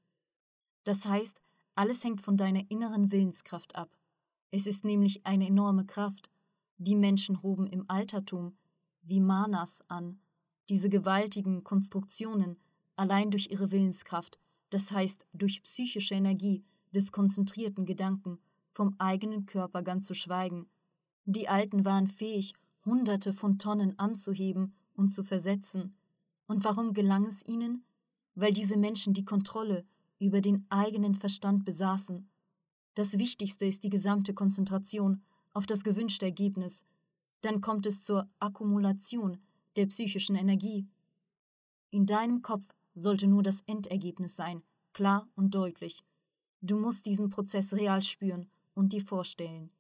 Das 0.84 1.06
heißt, 1.06 1.40
Alles 1.76 2.04
hängt 2.04 2.22
von 2.22 2.38
deiner 2.38 2.70
inneren 2.70 3.12
Willenskraft 3.12 3.76
ab. 3.76 3.98
Es 4.52 4.68
ist 4.68 4.86
nämlich 4.86 5.26
eine 5.26 5.48
enorme 5.48 5.86
Kraft. 5.86 6.30
Die 6.78 6.96
Menschen 6.96 7.42
hoben 7.42 7.66
im 7.66 7.90
Altertum 7.90 8.56
wie 9.02 9.20
Manas 9.20 9.84
an, 9.90 10.20
diese 10.70 10.90
gewaltigen 10.90 11.64
Konstruktionen, 11.64 12.60
allein 12.96 13.32
durch 13.32 13.50
ihre 13.50 13.72
Willenskraft, 13.72 14.40
das 14.70 14.92
heißt 14.92 15.26
durch 15.34 15.64
psychische 15.64 16.14
Energie 16.14 16.64
des 16.92 17.12
konzentrierten 17.12 17.86
Gedanken, 17.86 18.38
vom 18.72 18.96
eigenen 19.00 19.46
Körper 19.46 19.82
ganz 19.82 20.06
zu 20.06 20.14
schweigen. 20.14 20.68
Die 21.26 21.50
Alten 21.50 21.86
waren 21.86 22.08
fähig, 22.08 22.54
Hunderte 22.86 23.34
von 23.34 23.60
Tonnen 23.60 23.98
anzuheben 23.98 24.74
und 24.96 25.10
zu 25.10 25.24
versetzen. 25.24 25.96
Und 26.48 26.64
warum 26.64 26.94
gelang 26.94 27.26
es 27.26 27.46
ihnen? 27.46 27.86
Weil 28.36 28.54
diese 28.54 28.78
Menschen 28.78 29.14
die 29.14 29.26
Kontrolle 29.26 29.86
über 30.20 30.42
den 30.42 30.66
eigenen 30.70 31.16
Verstand 31.16 31.66
besaßen. 31.66 32.30
Das 32.96 33.18
Wichtigste 33.18 33.66
ist 33.66 33.84
die 33.84 33.90
gesamte 33.90 34.34
Konzentration 34.34 35.24
auf 35.54 35.66
das 35.66 35.84
gewünschte 35.84 36.26
Ergebnis. 36.26 36.86
Dann 37.42 37.62
kommt 37.62 37.86
es 37.86 38.04
zur 38.04 38.30
Akkumulation 38.40 39.40
der 39.76 39.88
psychischen 39.88 40.36
Energie. 40.36 40.88
In 41.90 42.06
deinem 42.06 42.42
Kopf 42.42 42.64
sollte 42.94 43.28
nur 43.28 43.44
das 43.44 43.62
Endergebnis 43.62 44.36
sein, 44.36 44.64
klar 44.94 45.28
und 45.36 45.56
deutlich. 45.56 46.04
Du 46.62 46.80
musst 46.80 47.06
diesen 47.06 47.30
Prozess 47.30 47.74
real 47.74 48.02
spüren 48.02 48.48
und 48.74 48.94
dir 48.94 49.04
vorstellen. 49.04 49.72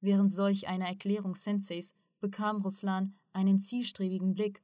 Während 0.00 0.32
solch 0.32 0.68
einer 0.68 0.86
Erklärung 0.86 1.34
Senseis 1.34 1.94
bekam 2.20 2.62
Ruslan 2.62 3.16
einen 3.32 3.60
zielstrebigen 3.60 4.34
Blick. 4.34 4.62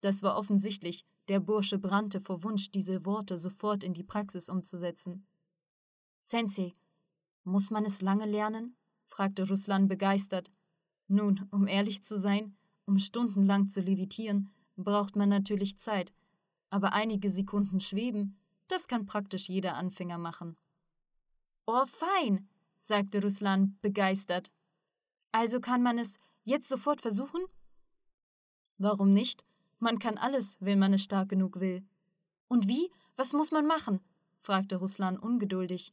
Das 0.00 0.22
war 0.22 0.36
offensichtlich, 0.36 1.04
der 1.28 1.40
Bursche 1.40 1.78
brannte 1.78 2.20
vor 2.20 2.42
Wunsch, 2.42 2.70
diese 2.70 3.04
Worte 3.04 3.38
sofort 3.38 3.82
in 3.82 3.94
die 3.94 4.04
Praxis 4.04 4.48
umzusetzen. 4.48 5.26
Sensei, 6.20 6.74
muss 7.44 7.70
man 7.70 7.84
es 7.84 8.02
lange 8.02 8.26
lernen? 8.26 8.76
fragte 9.06 9.48
Ruslan 9.48 9.88
begeistert. 9.88 10.50
Nun, 11.08 11.48
um 11.50 11.68
ehrlich 11.68 12.02
zu 12.02 12.18
sein, 12.18 12.56
um 12.86 12.98
stundenlang 12.98 13.68
zu 13.68 13.80
levitieren, 13.80 14.50
braucht 14.76 15.16
man 15.16 15.28
natürlich 15.28 15.78
Zeit, 15.78 16.12
aber 16.70 16.92
einige 16.92 17.30
Sekunden 17.30 17.80
schweben, 17.80 18.38
das 18.68 18.88
kann 18.88 19.06
praktisch 19.06 19.48
jeder 19.48 19.76
Anfänger 19.76 20.18
machen. 20.18 20.56
Oh, 21.66 21.86
fein, 21.86 22.48
sagte 22.78 23.22
Ruslan 23.22 23.78
begeistert. 23.80 24.52
Also 25.38 25.60
kann 25.60 25.82
man 25.82 25.98
es 25.98 26.18
jetzt 26.44 26.66
sofort 26.66 27.02
versuchen? 27.02 27.42
Warum 28.78 29.12
nicht? 29.12 29.44
Man 29.78 29.98
kann 29.98 30.16
alles, 30.16 30.56
wenn 30.62 30.78
man 30.78 30.94
es 30.94 31.02
stark 31.04 31.28
genug 31.28 31.60
will. 31.60 31.84
Und 32.48 32.68
wie? 32.68 32.90
Was 33.16 33.34
muss 33.34 33.50
man 33.50 33.66
machen? 33.66 34.00
fragte 34.40 34.76
Ruslan 34.76 35.18
ungeduldig. 35.18 35.92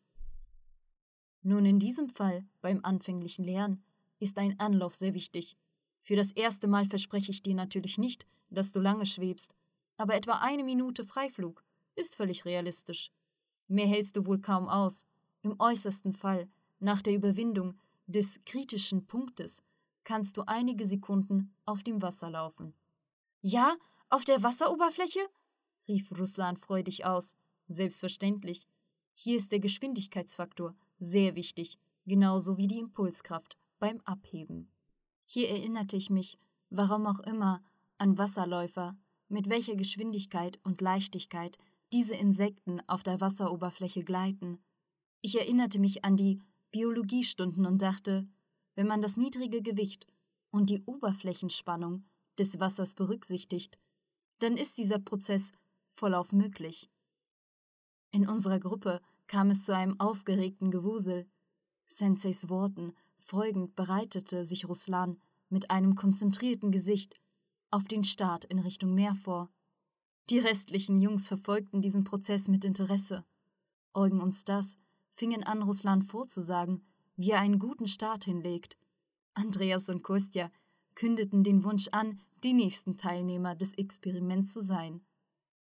Nun, 1.41 1.65
in 1.65 1.77
diesem 1.77 2.07
Fall, 2.07 2.45
beim 2.61 2.85
anfänglichen 2.85 3.43
Lernen, 3.43 3.83
ist 4.17 4.37
ein 4.37 4.57
Anlauf 4.61 4.95
sehr 4.95 5.13
wichtig. 5.13 5.57
Für 6.03 6.15
das 6.15 6.31
erste 6.31 6.69
Mal 6.69 6.85
verspreche 6.85 7.31
ich 7.31 7.43
dir 7.43 7.53
natürlich 7.53 7.97
nicht, 7.97 8.25
dass 8.49 8.71
du 8.71 8.79
lange 8.79 9.05
schwebst, 9.05 9.53
aber 9.97 10.15
etwa 10.15 10.39
eine 10.39 10.63
Minute 10.63 11.03
Freiflug 11.03 11.65
ist 11.95 12.15
völlig 12.15 12.45
realistisch. 12.45 13.11
Mehr 13.67 13.87
hältst 13.87 14.15
du 14.15 14.25
wohl 14.25 14.39
kaum 14.39 14.69
aus. 14.69 15.05
Im 15.41 15.59
äußersten 15.59 16.13
Fall, 16.13 16.47
nach 16.79 17.01
der 17.01 17.13
Überwindung 17.13 17.77
des 18.05 18.43
kritischen 18.45 19.07
Punktes, 19.07 19.63
kannst 20.03 20.37
du 20.37 20.43
einige 20.45 20.85
Sekunden 20.85 21.55
auf 21.65 21.83
dem 21.83 22.01
Wasser 22.01 22.29
laufen. 22.29 22.73
Ja, 23.41 23.75
auf 24.09 24.25
der 24.25 24.43
Wasseroberfläche? 24.43 25.19
rief 25.87 26.11
Ruslan 26.17 26.57
freudig 26.57 27.05
aus. 27.05 27.35
Selbstverständlich. 27.67 28.67
Hier 29.15 29.37
ist 29.37 29.51
der 29.51 29.59
Geschwindigkeitsfaktor 29.59 30.75
sehr 30.99 31.35
wichtig, 31.35 31.77
genauso 32.05 32.57
wie 32.57 32.67
die 32.67 32.79
Impulskraft 32.79 33.57
beim 33.79 34.01
Abheben. 34.01 34.71
Hier 35.25 35.49
erinnerte 35.49 35.95
ich 35.95 36.09
mich, 36.09 36.37
warum 36.69 37.07
auch 37.07 37.19
immer, 37.19 37.63
an 37.97 38.17
Wasserläufer, 38.17 38.97
mit 39.29 39.49
welcher 39.49 39.75
Geschwindigkeit 39.75 40.59
und 40.63 40.81
Leichtigkeit 40.81 41.57
diese 41.91 42.15
Insekten 42.15 42.81
auf 42.87 43.03
der 43.03 43.21
Wasseroberfläche 43.21 44.03
gleiten. 44.03 44.63
Ich 45.21 45.39
erinnerte 45.39 45.79
mich 45.79 46.03
an 46.03 46.17
die 46.17 46.41
Biologiestunden 46.73 47.67
und 47.67 47.83
dachte, 47.83 48.27
wenn 48.75 48.87
man 48.87 49.01
das 49.01 49.15
niedrige 49.15 49.61
Gewicht 49.61 50.07
und 50.49 50.71
die 50.71 50.81
Oberflächenspannung 50.85 52.03
des 52.39 52.59
Wassers 52.59 52.95
berücksichtigt, 52.95 53.77
dann 54.39 54.57
ist 54.57 54.79
dieser 54.79 54.97
Prozess 54.97 55.51
vollauf 55.91 56.31
möglich. 56.31 56.89
In 58.11 58.27
unserer 58.27 58.59
Gruppe 58.59 59.01
kam 59.27 59.51
es 59.51 59.63
zu 59.63 59.75
einem 59.75 59.99
aufgeregten 59.99 60.71
Gewusel. 60.71 61.27
Senseis 61.87 62.49
Worten 62.49 62.93
folgend 63.19 63.75
bereitete 63.75 64.43
sich 64.43 64.67
Ruslan 64.67 65.21
mit 65.49 65.69
einem 65.69 65.93
konzentrierten 65.95 66.71
Gesicht 66.71 67.15
auf 67.69 67.83
den 67.83 68.03
Start 68.03 68.45
in 68.45 68.57
Richtung 68.57 68.95
Meer 68.95 69.15
vor. 69.15 69.51
Die 70.31 70.39
restlichen 70.39 70.97
Jungs 70.97 71.27
verfolgten 71.27 71.83
diesen 71.83 72.03
Prozess 72.03 72.47
mit 72.47 72.65
Interesse. 72.65 73.25
Eugen 73.93 74.21
und 74.21 74.33
Stas 74.33 74.79
fingen 75.13 75.43
an, 75.43 75.61
Ruslan 75.61 76.01
vorzusagen, 76.01 76.85
wie 77.15 77.31
er 77.31 77.39
einen 77.39 77.59
guten 77.59 77.87
Start 77.87 78.25
hinlegt. 78.25 78.77
Andreas 79.33 79.89
und 79.89 80.03
Kostja 80.03 80.51
kündeten 80.95 81.43
den 81.43 81.63
Wunsch 81.63 81.87
an, 81.91 82.21
die 82.43 82.53
nächsten 82.53 82.97
Teilnehmer 82.97 83.55
des 83.55 83.73
Experiments 83.73 84.53
zu 84.53 84.61
sein. 84.61 85.01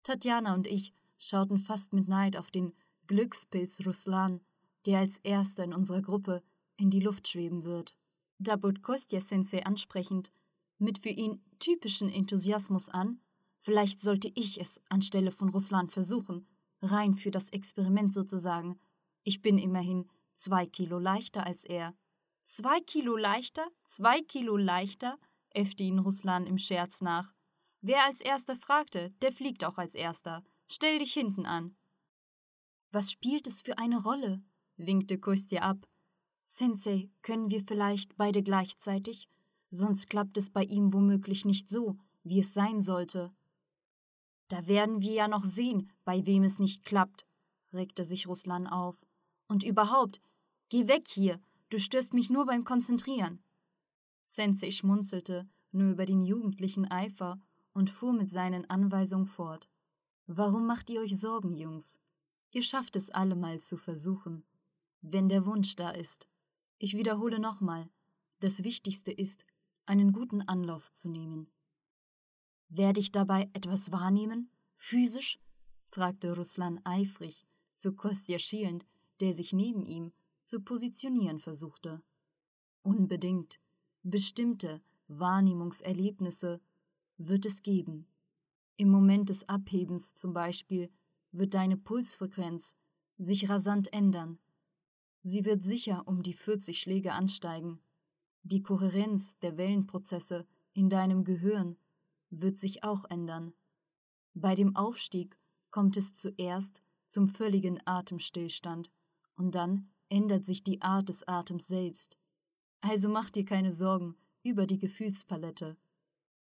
Tatjana 0.04 0.54
und 0.54 0.68
ich 0.68 0.94
schauten 1.18 1.60
fast 1.60 1.94
mit 1.94 2.08
Neid 2.08 2.36
auf 2.36 2.52
den 2.52 2.74
Glückspilz 3.08 3.86
Ruslan, 3.86 4.42
der 4.86 5.00
als 5.00 5.18
erster 5.20 5.64
in 5.64 5.74
unserer 5.74 6.02
Gruppe 6.02 6.42
in 6.78 6.90
die 6.90 7.00
Luft 7.00 7.28
schweben 7.28 7.64
wird. 7.64 7.96
Da 8.40 8.56
bot 8.56 8.82
Kostja 8.82 9.22
Sensei 9.22 9.66
ansprechend, 9.66 10.32
mit 10.78 11.00
für 11.00 11.10
ihn 11.10 11.42
typischen 11.60 12.10
Enthusiasmus 12.10 12.90
an, 12.90 13.22
vielleicht 13.60 14.02
sollte 14.02 14.32
ich 14.36 14.60
es 14.60 14.82
anstelle 14.90 15.32
von 15.32 15.50
Ruslan 15.50 15.90
versuchen, 15.90 16.48
rein 16.82 17.14
für 17.14 17.32
das 17.32 17.50
Experiment 17.52 18.14
sozusagen. 18.14 18.80
Ich 19.24 19.42
bin 19.42 19.58
immerhin 19.58 20.10
zwei 20.36 20.66
Kilo 20.66 21.00
leichter 21.00 21.46
als 21.46 21.64
er. 21.64 21.96
Zwei 22.46 22.82
Kilo 22.82 23.16
leichter? 23.16 23.68
Zwei 23.88 24.22
Kilo 24.22 24.58
leichter? 24.58 25.18
äffte 25.52 25.84
ihn 25.84 26.00
Ruslan 26.00 26.46
im 26.46 26.58
Scherz 26.58 27.02
nach. 27.02 27.34
Wer 27.82 28.04
als 28.06 28.22
erster 28.22 28.56
fragte, 28.56 29.12
der 29.22 29.32
fliegt 29.32 29.64
auch 29.64 29.78
als 29.78 29.96
erster. 29.96 30.44
Stell 30.68 31.00
dich 31.00 31.14
hinten 31.14 31.46
an. 31.46 31.76
Was 32.92 33.12
spielt 33.12 33.48
es 33.48 33.62
für 33.62 33.78
eine 33.78 34.02
Rolle? 34.02 34.44
winkte 34.78 35.18
Kostja 35.18 35.62
ab. 35.62 35.88
Sensei, 36.46 37.10
können 37.22 37.50
wir 37.50 37.62
vielleicht 37.62 38.18
beide 38.18 38.44
gleichzeitig? 38.44 39.30
Sonst 39.70 40.10
klappt 40.10 40.38
es 40.38 40.50
bei 40.50 40.64
ihm 40.64 40.94
womöglich 40.94 41.46
nicht 41.46 41.70
so, 41.70 41.98
wie 42.24 42.40
es 42.40 42.54
sein 42.54 42.82
sollte. 42.82 43.34
Da 44.50 44.68
werden 44.68 45.02
wir 45.02 45.14
ja 45.14 45.28
noch 45.28 45.46
sehen, 45.46 45.92
bei 46.04 46.26
wem 46.26 46.44
es 46.44 46.60
nicht 46.60 46.84
klappt, 46.84 47.26
regte 47.74 48.04
sich 48.04 48.28
Ruslan 48.28 48.68
auf. 48.68 49.04
Und 49.54 49.62
überhaupt, 49.62 50.20
geh 50.70 50.88
weg 50.88 51.08
hier, 51.08 51.40
du 51.70 51.78
störst 51.78 52.16
mich 52.16 52.32
nur 52.32 52.48
beim 52.48 52.64
Konzentrieren. 52.64 53.44
Sensei 54.24 54.72
schmunzelte 54.72 55.48
nur 55.72 55.92
über 55.92 56.08
den 56.08 56.22
jugendlichen 56.22 56.90
Eifer 56.90 57.40
und 57.72 57.92
fuhr 57.92 58.14
mit 58.14 58.32
seinen 58.32 58.68
Anweisungen 58.68 59.28
fort. 59.28 59.70
Warum 60.26 60.66
macht 60.66 60.90
ihr 60.90 61.02
euch 61.02 61.20
Sorgen, 61.20 61.54
Jungs? 61.54 62.00
Ihr 62.50 62.64
schafft 62.64 62.96
es 62.96 63.12
allemal 63.12 63.62
zu 63.62 63.78
versuchen, 63.78 64.44
wenn 65.02 65.30
der 65.30 65.46
Wunsch 65.46 65.76
da 65.76 65.92
ist. 65.92 66.28
Ich 66.80 66.98
wiederhole 66.98 67.38
nochmal, 67.38 67.92
das 68.40 68.64
Wichtigste 68.64 69.12
ist, 69.12 69.46
einen 69.86 70.14
guten 70.14 70.42
Anlauf 70.42 70.92
zu 70.94 71.10
nehmen. 71.10 71.48
Werde 72.70 73.00
ich 73.00 73.12
dabei 73.12 73.52
etwas 73.54 73.92
wahrnehmen? 73.92 74.50
Physisch? 74.78 75.40
fragte 75.90 76.36
Ruslan 76.36 76.84
eifrig, 76.86 77.46
zu 77.76 77.94
Kostja 77.94 78.40
schielend, 78.40 78.88
der 79.20 79.34
sich 79.34 79.54
neben 79.54 79.86
ihm 79.86 80.12
zu 80.44 80.62
positionieren 80.62 81.40
versuchte. 81.40 82.02
Unbedingt. 82.82 83.60
Bestimmte 84.04 84.82
Wahrnehmungserlebnisse 85.08 86.62
wird 87.18 87.46
es 87.46 87.62
geben. 87.62 88.08
Im 88.76 88.90
Moment 88.90 89.30
des 89.30 89.48
Abhebens 89.48 90.16
zum 90.16 90.34
Beispiel 90.34 90.92
wird 91.32 91.54
deine 91.54 91.78
Pulsfrequenz 91.78 92.76
sich 93.18 93.50
rasant 93.50 93.94
ändern. 93.94 94.40
Sie 95.22 95.46
wird 95.46 95.64
sicher 95.64 96.08
um 96.08 96.22
die 96.22 96.34
40 96.34 96.80
Schläge 96.80 97.14
ansteigen. 97.14 97.80
Die 98.42 98.62
Kohärenz 98.62 99.40
der 99.40 99.58
Wellenprozesse 99.58 100.46
in 100.74 100.90
deinem 100.90 101.24
Gehirn 101.24 101.78
wird 102.30 102.60
sich 102.60 102.84
auch 102.84 103.06
ändern. 103.06 103.54
Bei 104.34 104.56
dem 104.56 104.76
Aufstieg 104.76 105.40
kommt 105.72 105.96
es 105.96 106.14
zuerst 106.14 106.82
zum 107.08 107.28
völligen 107.28 107.80
Atemstillstand 107.86 108.92
und 109.36 109.56
dann 109.56 109.90
ändert 110.10 110.46
sich 110.46 110.64
die 110.64 110.82
Art 110.82 111.10
des 111.10 111.28
Atems 111.28 111.68
selbst. 111.68 112.18
Also 112.82 113.10
mach 113.10 113.30
dir 113.30 113.46
keine 113.46 113.72
Sorgen 113.72 114.16
über 114.44 114.68
die 114.68 114.78
Gefühlspalette. 114.78 115.78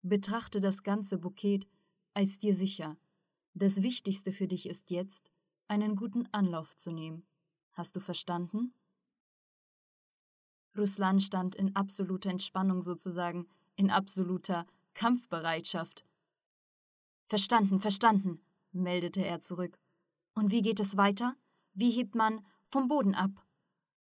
Betrachte 0.02 0.62
das 0.62 0.84
ganze 0.84 1.18
Bouquet 1.18 1.68
als 2.14 2.40
dir 2.40 2.54
sicher. 2.54 2.98
Das 3.54 3.84
Wichtigste 3.84 4.32
für 4.32 4.48
dich 4.48 4.68
ist 4.68 4.90
jetzt, 4.90 5.32
einen 5.68 5.96
guten 5.96 6.28
Anlauf 6.32 6.76
zu 6.76 6.92
nehmen. 6.92 7.26
Hast 7.74 7.96
du 7.96 8.00
verstanden? 8.00 8.74
Ruslan 10.78 11.20
stand 11.20 11.56
in 11.56 11.76
absoluter 11.76 12.30
Entspannung 12.30 12.82
sozusagen, 12.82 13.48
in 13.76 13.90
absoluter 13.90 14.66
Kampfbereitschaft. 14.94 16.06
Verstanden, 17.28 17.80
verstanden, 17.80 18.42
meldete 18.72 19.24
er 19.24 19.42
zurück. 19.42 19.80
Und 20.34 20.52
wie 20.52 20.62
geht 20.62 20.80
es 20.80 20.98
weiter? 20.98 21.36
Wie 21.74 21.92
hebt 21.92 22.16
man 22.16 22.46
vom 22.70 22.88
Boden 22.88 23.16
ab? 23.16 23.32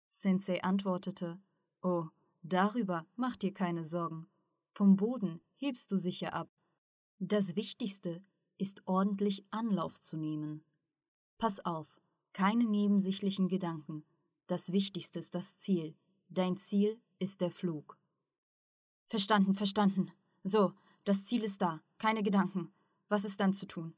Sensei 0.10 0.62
antwortete: 0.64 1.40
Oh, 1.82 2.08
darüber 2.42 3.08
mach 3.16 3.36
dir 3.36 3.54
keine 3.54 3.86
Sorgen. 3.86 4.28
Vom 4.74 4.96
Boden 4.96 5.42
hebst 5.56 5.92
du 5.92 5.98
sicher 5.98 6.34
ab. 6.34 6.50
Das 7.20 7.56
Wichtigste 7.56 8.24
ist 8.58 8.88
ordentlich 8.88 9.46
Anlauf 9.52 10.00
zu 10.00 10.18
nehmen. 10.18 10.64
Pass 11.38 11.60
auf, 11.66 12.00
keine 12.34 12.66
nebensächlichen 12.66 13.48
Gedanken. 13.48 14.06
Das 14.48 14.72
Wichtigste 14.72 15.20
ist 15.20 15.34
das 15.34 15.58
Ziel. 15.58 15.96
Dein 16.30 16.58
Ziel 16.58 17.02
ist 17.20 17.42
der 17.42 17.52
Flug. 17.52 17.98
Verstanden, 19.08 19.54
verstanden. 19.54 20.12
So, 20.44 20.74
das 21.04 21.26
Ziel 21.26 21.44
ist 21.44 21.62
da, 21.62 21.82
keine 21.98 22.24
Gedanken. 22.24 22.74
Was 23.08 23.26
ist 23.26 23.40
dann 23.40 23.54
zu 23.54 23.66
tun? 23.66 23.96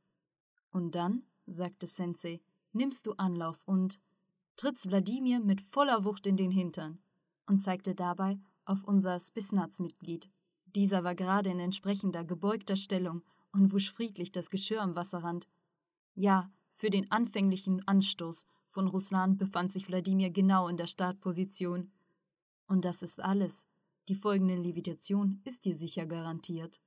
Und 0.72 0.96
dann, 0.96 1.24
sagte 1.46 1.88
Sensei, 1.88 2.42
nimmst 2.72 3.06
du 3.06 3.14
Anlauf 3.14 3.62
und 3.68 4.00
trittst 4.56 4.90
Wladimir 4.90 5.40
mit 5.40 5.62
voller 5.62 6.04
Wucht 6.04 6.28
in 6.28 6.38
den 6.38 6.52
Hintern 6.52 7.00
und 7.48 7.62
zeigte 7.62 7.96
dabei 7.96 8.40
auf 8.66 8.84
unser 8.84 9.20
Spisnaz-Mitglied. 9.20 10.30
Dieser 10.76 11.04
war 11.04 11.16
gerade 11.16 11.50
in 11.50 11.60
entsprechender 11.60 12.24
gebeugter 12.24 12.76
Stellung 12.76 13.24
und 13.52 13.72
wusch 13.72 13.92
friedlich 13.92 14.32
das 14.32 14.50
Geschirr 14.50 14.82
am 14.82 14.96
Wasserrand. 14.96 15.48
Ja, 16.16 16.52
für 16.76 16.90
den 16.90 17.12
anfänglichen 17.12 17.88
Anstoß 17.88 18.46
von 18.70 18.88
Russland 18.88 19.38
befand 19.38 19.72
sich 19.72 19.88
Wladimir 19.88 20.32
genau 20.32 20.68
in 20.68 20.78
der 20.78 20.88
Startposition. 20.88 21.92
Und 22.68 22.86
das 22.86 23.04
ist 23.04 23.22
alles. 23.22 23.68
Die 24.08 24.16
folgende 24.16 24.56
Levitation 24.56 25.42
ist 25.44 25.66
dir 25.66 25.76
sicher 25.76 26.06
garantiert. 26.06 26.82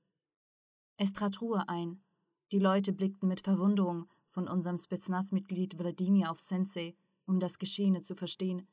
Es 0.97 1.13
trat 1.13 1.41
Ruhe 1.41 1.69
ein. 1.69 2.03
Die 2.53 2.59
Leute 2.59 2.93
blickten 2.93 3.29
mit 3.29 3.41
Verwunderung 3.41 4.11
von 4.29 4.49
unserem 4.49 4.79
Spetsnaz-Mitglied 4.79 5.79
Wladimir 5.79 6.31
auf 6.31 6.41
Sensei, 6.41 6.97
um 7.27 7.41
das 7.41 7.59
Geschehene 7.59 8.03
zu 8.03 8.15
verstehen. 8.15 8.67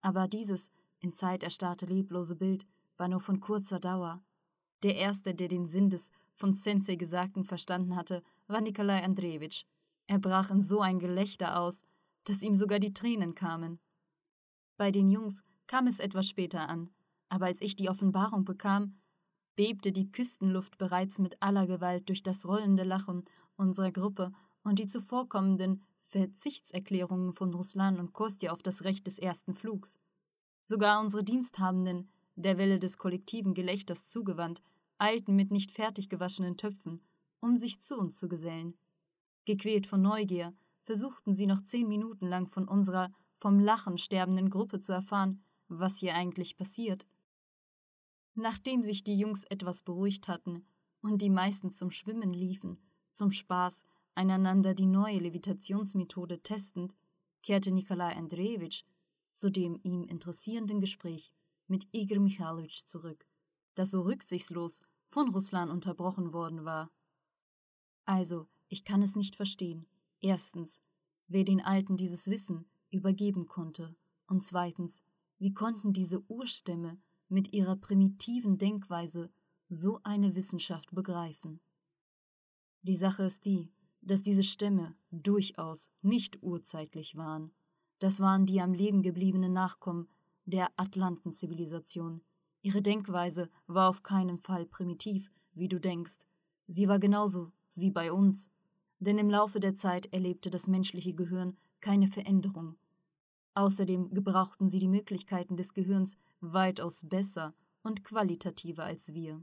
Aber 0.00 0.28
dieses 0.28 0.70
in 1.00 1.12
Zeit 1.12 1.42
erstarrte 1.42 1.86
leblose 1.86 2.36
Bild 2.36 2.66
war 2.96 3.08
nur 3.08 3.20
von 3.20 3.40
kurzer 3.40 3.80
Dauer. 3.80 4.22
Der 4.82 4.96
Erste, 4.96 5.34
der 5.34 5.48
den 5.48 5.68
Sinn 5.68 5.90
des 5.90 6.10
von 6.34 6.52
Sensei 6.54 6.96
Gesagten 6.96 7.44
verstanden 7.44 7.96
hatte, 7.96 8.22
war 8.46 8.60
Nikolai 8.60 9.02
Andrejewitsch. 9.02 9.64
Er 10.06 10.18
brach 10.18 10.50
in 10.50 10.62
so 10.62 10.80
ein 10.80 10.98
Gelächter 10.98 11.60
aus, 11.60 11.84
dass 12.24 12.42
ihm 12.42 12.54
sogar 12.54 12.78
die 12.78 12.94
Tränen 12.94 13.34
kamen. 13.34 13.78
Bei 14.76 14.90
den 14.90 15.08
Jungs 15.08 15.44
kam 15.66 15.86
es 15.86 16.00
etwas 16.00 16.26
später 16.26 16.68
an, 16.68 16.90
aber 17.28 17.46
als 17.46 17.60
ich 17.60 17.76
die 17.76 17.88
Offenbarung 17.88 18.44
bekam, 18.44 18.98
bebte 19.56 19.92
die 19.92 20.10
Küstenluft 20.10 20.78
bereits 20.78 21.18
mit 21.18 21.42
aller 21.42 21.66
Gewalt 21.66 22.08
durch 22.08 22.22
das 22.22 22.46
rollende 22.46 22.82
Lachen 22.82 23.24
unserer 23.56 23.92
Gruppe 23.92 24.32
und 24.62 24.78
die 24.78 24.88
zuvorkommenden 24.88 25.82
Verzichtserklärungen 26.10 27.32
von 27.32 27.54
Ruslan 27.54 28.00
und 28.00 28.12
Kostja 28.12 28.52
auf 28.52 28.62
das 28.62 28.84
Recht 28.84 29.06
des 29.06 29.18
ersten 29.18 29.54
Flugs. 29.54 29.98
Sogar 30.62 31.00
unsere 31.00 31.22
Diensthabenden, 31.22 32.10
der 32.34 32.58
Welle 32.58 32.78
des 32.78 32.98
kollektiven 32.98 33.54
Gelächters 33.54 34.04
zugewandt, 34.04 34.60
eilten 34.98 35.36
mit 35.36 35.50
nicht 35.50 35.70
fertig 35.70 36.08
gewaschenen 36.08 36.56
Töpfen, 36.56 37.00
um 37.40 37.56
sich 37.56 37.80
zu 37.80 37.96
uns 37.96 38.18
zu 38.18 38.28
gesellen. 38.28 38.76
Gequält 39.44 39.86
von 39.86 40.02
Neugier 40.02 40.52
versuchten 40.82 41.32
sie 41.32 41.46
noch 41.46 41.62
zehn 41.62 41.88
Minuten 41.88 42.26
lang 42.26 42.48
von 42.48 42.66
unserer 42.66 43.12
vom 43.36 43.58
Lachen 43.58 43.96
sterbenden 43.96 44.50
Gruppe 44.50 44.80
zu 44.80 44.92
erfahren, 44.92 45.42
was 45.68 45.98
hier 45.98 46.14
eigentlich 46.14 46.56
passiert. 46.56 47.06
Nachdem 48.34 48.82
sich 48.82 49.04
die 49.04 49.18
Jungs 49.18 49.44
etwas 49.44 49.82
beruhigt 49.82 50.28
hatten 50.28 50.66
und 51.00 51.22
die 51.22 51.30
meisten 51.30 51.72
zum 51.72 51.90
Schwimmen 51.90 52.32
liefen, 52.34 52.78
zum 53.12 53.30
Spaß, 53.30 53.84
einander 54.14 54.74
die 54.74 54.86
neue 54.86 55.18
Levitationsmethode 55.18 56.42
testend, 56.42 56.96
kehrte 57.42 57.70
Nikolai 57.70 58.14
Andrejewitsch 58.14 58.84
zu 59.32 59.50
dem 59.50 59.78
ihm 59.82 60.04
interessierenden 60.04 60.80
Gespräch 60.80 61.32
mit 61.66 61.86
Igor 61.92 62.18
Michalowitsch 62.18 62.84
zurück, 62.86 63.26
das 63.74 63.90
so 63.90 64.02
rücksichtslos 64.02 64.80
von 65.08 65.30
Russland 65.30 65.70
unterbrochen 65.70 66.32
worden 66.32 66.64
war. 66.64 66.90
Also, 68.04 68.48
ich 68.68 68.84
kann 68.84 69.02
es 69.02 69.16
nicht 69.16 69.36
verstehen. 69.36 69.86
Erstens, 70.20 70.82
wer 71.28 71.44
den 71.44 71.60
Alten 71.60 71.96
dieses 71.96 72.28
Wissen 72.28 72.68
übergeben 72.90 73.46
konnte, 73.46 73.96
und 74.26 74.42
zweitens, 74.42 75.02
wie 75.38 75.54
konnten 75.54 75.92
diese 75.92 76.20
Urstämme 76.28 77.00
mit 77.28 77.52
ihrer 77.52 77.76
primitiven 77.76 78.58
Denkweise 78.58 79.30
so 79.68 80.00
eine 80.02 80.34
Wissenschaft 80.34 80.94
begreifen? 80.94 81.60
Die 82.82 82.94
Sache 82.94 83.24
ist 83.24 83.44
die, 83.44 83.72
dass 84.02 84.22
diese 84.22 84.42
Stämme 84.42 84.94
durchaus 85.10 85.90
nicht 86.02 86.42
urzeitlich 86.42 87.16
waren. 87.16 87.52
Das 87.98 88.20
waren 88.20 88.46
die 88.46 88.60
am 88.60 88.72
Leben 88.72 89.02
gebliebenen 89.02 89.52
Nachkommen 89.52 90.08
der 90.46 90.70
Atlantenzivilisation. 90.76 92.22
Ihre 92.62 92.82
Denkweise 92.82 93.50
war 93.66 93.88
auf 93.88 94.02
keinen 94.02 94.38
Fall 94.38 94.66
primitiv, 94.66 95.30
wie 95.54 95.68
du 95.68 95.78
denkst. 95.78 96.18
Sie 96.66 96.88
war 96.88 96.98
genauso 96.98 97.52
wie 97.74 97.90
bei 97.90 98.12
uns. 98.12 98.50
Denn 98.98 99.18
im 99.18 99.30
Laufe 99.30 99.60
der 99.60 99.74
Zeit 99.74 100.12
erlebte 100.12 100.50
das 100.50 100.66
menschliche 100.66 101.14
Gehirn 101.14 101.56
keine 101.80 102.06
Veränderung. 102.06 102.76
Außerdem 103.54 104.10
gebrauchten 104.10 104.68
sie 104.68 104.78
die 104.78 104.88
Möglichkeiten 104.88 105.56
des 105.56 105.72
Gehirns 105.74 106.16
weitaus 106.40 107.08
besser 107.08 107.54
und 107.82 108.04
qualitativer 108.04 108.84
als 108.84 109.14
wir. 109.14 109.42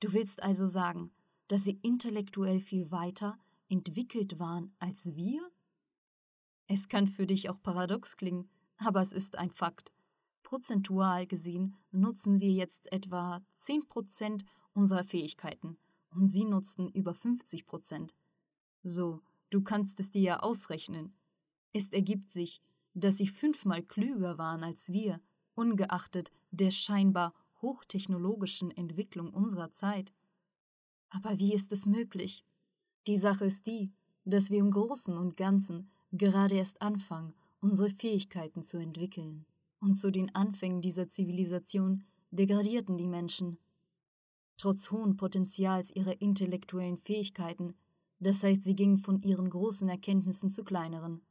Du 0.00 0.12
willst 0.12 0.42
also 0.42 0.66
sagen, 0.66 1.10
dass 1.48 1.64
sie 1.64 1.78
intellektuell 1.82 2.60
viel 2.60 2.90
weiter 2.90 3.38
entwickelt 3.68 4.38
waren 4.38 4.74
als 4.78 5.14
wir? 5.14 5.50
Es 6.66 6.88
kann 6.88 7.06
für 7.06 7.26
dich 7.26 7.48
auch 7.48 7.62
paradox 7.62 8.16
klingen, 8.16 8.48
aber 8.78 9.00
es 9.00 9.12
ist 9.12 9.36
ein 9.36 9.50
Fakt. 9.50 9.92
Prozentual 10.42 11.26
gesehen 11.26 11.76
nutzen 11.90 12.40
wir 12.40 12.52
jetzt 12.52 12.92
etwa 12.92 13.44
10% 13.60 14.44
unserer 14.74 15.04
Fähigkeiten 15.04 15.78
und 16.10 16.28
sie 16.28 16.44
nutzten 16.44 16.88
über 16.88 17.12
50%. 17.12 18.10
So, 18.82 19.22
du 19.50 19.62
kannst 19.62 20.00
es 20.00 20.10
dir 20.10 20.22
ja 20.22 20.40
ausrechnen. 20.40 21.16
Es 21.72 21.88
ergibt 21.92 22.30
sich, 22.30 22.62
dass 22.94 23.18
sie 23.18 23.26
fünfmal 23.26 23.82
klüger 23.82 24.38
waren 24.38 24.62
als 24.62 24.90
wir, 24.92 25.20
ungeachtet 25.54 26.30
der 26.50 26.70
scheinbar 26.70 27.34
hochtechnologischen 27.60 28.70
Entwicklung 28.70 29.32
unserer 29.32 29.72
Zeit. 29.72 30.12
Aber 31.10 31.38
wie 31.38 31.54
ist 31.54 31.72
es 31.72 31.86
möglich? 31.86 32.44
Die 33.06 33.16
Sache 33.16 33.46
ist 33.46 33.66
die, 33.66 33.92
dass 34.24 34.50
wir 34.50 34.58
im 34.58 34.70
Großen 34.70 35.16
und 35.16 35.36
Ganzen 35.36 35.90
gerade 36.12 36.56
erst 36.56 36.82
anfangen, 36.82 37.34
unsere 37.60 37.90
Fähigkeiten 37.90 38.62
zu 38.62 38.78
entwickeln. 38.78 39.46
Und 39.80 39.96
zu 39.96 40.10
den 40.10 40.34
Anfängen 40.34 40.80
dieser 40.80 41.08
Zivilisation 41.08 42.04
degradierten 42.30 42.96
die 42.96 43.06
Menschen. 43.06 43.58
Trotz 44.58 44.90
hohen 44.90 45.16
Potenzials 45.16 45.94
ihrer 45.94 46.20
intellektuellen 46.20 46.98
Fähigkeiten, 46.98 47.74
das 48.18 48.42
heißt, 48.42 48.64
sie 48.64 48.74
gingen 48.74 48.98
von 48.98 49.22
ihren 49.22 49.50
großen 49.50 49.88
Erkenntnissen 49.88 50.50
zu 50.50 50.64
kleineren. 50.64 51.22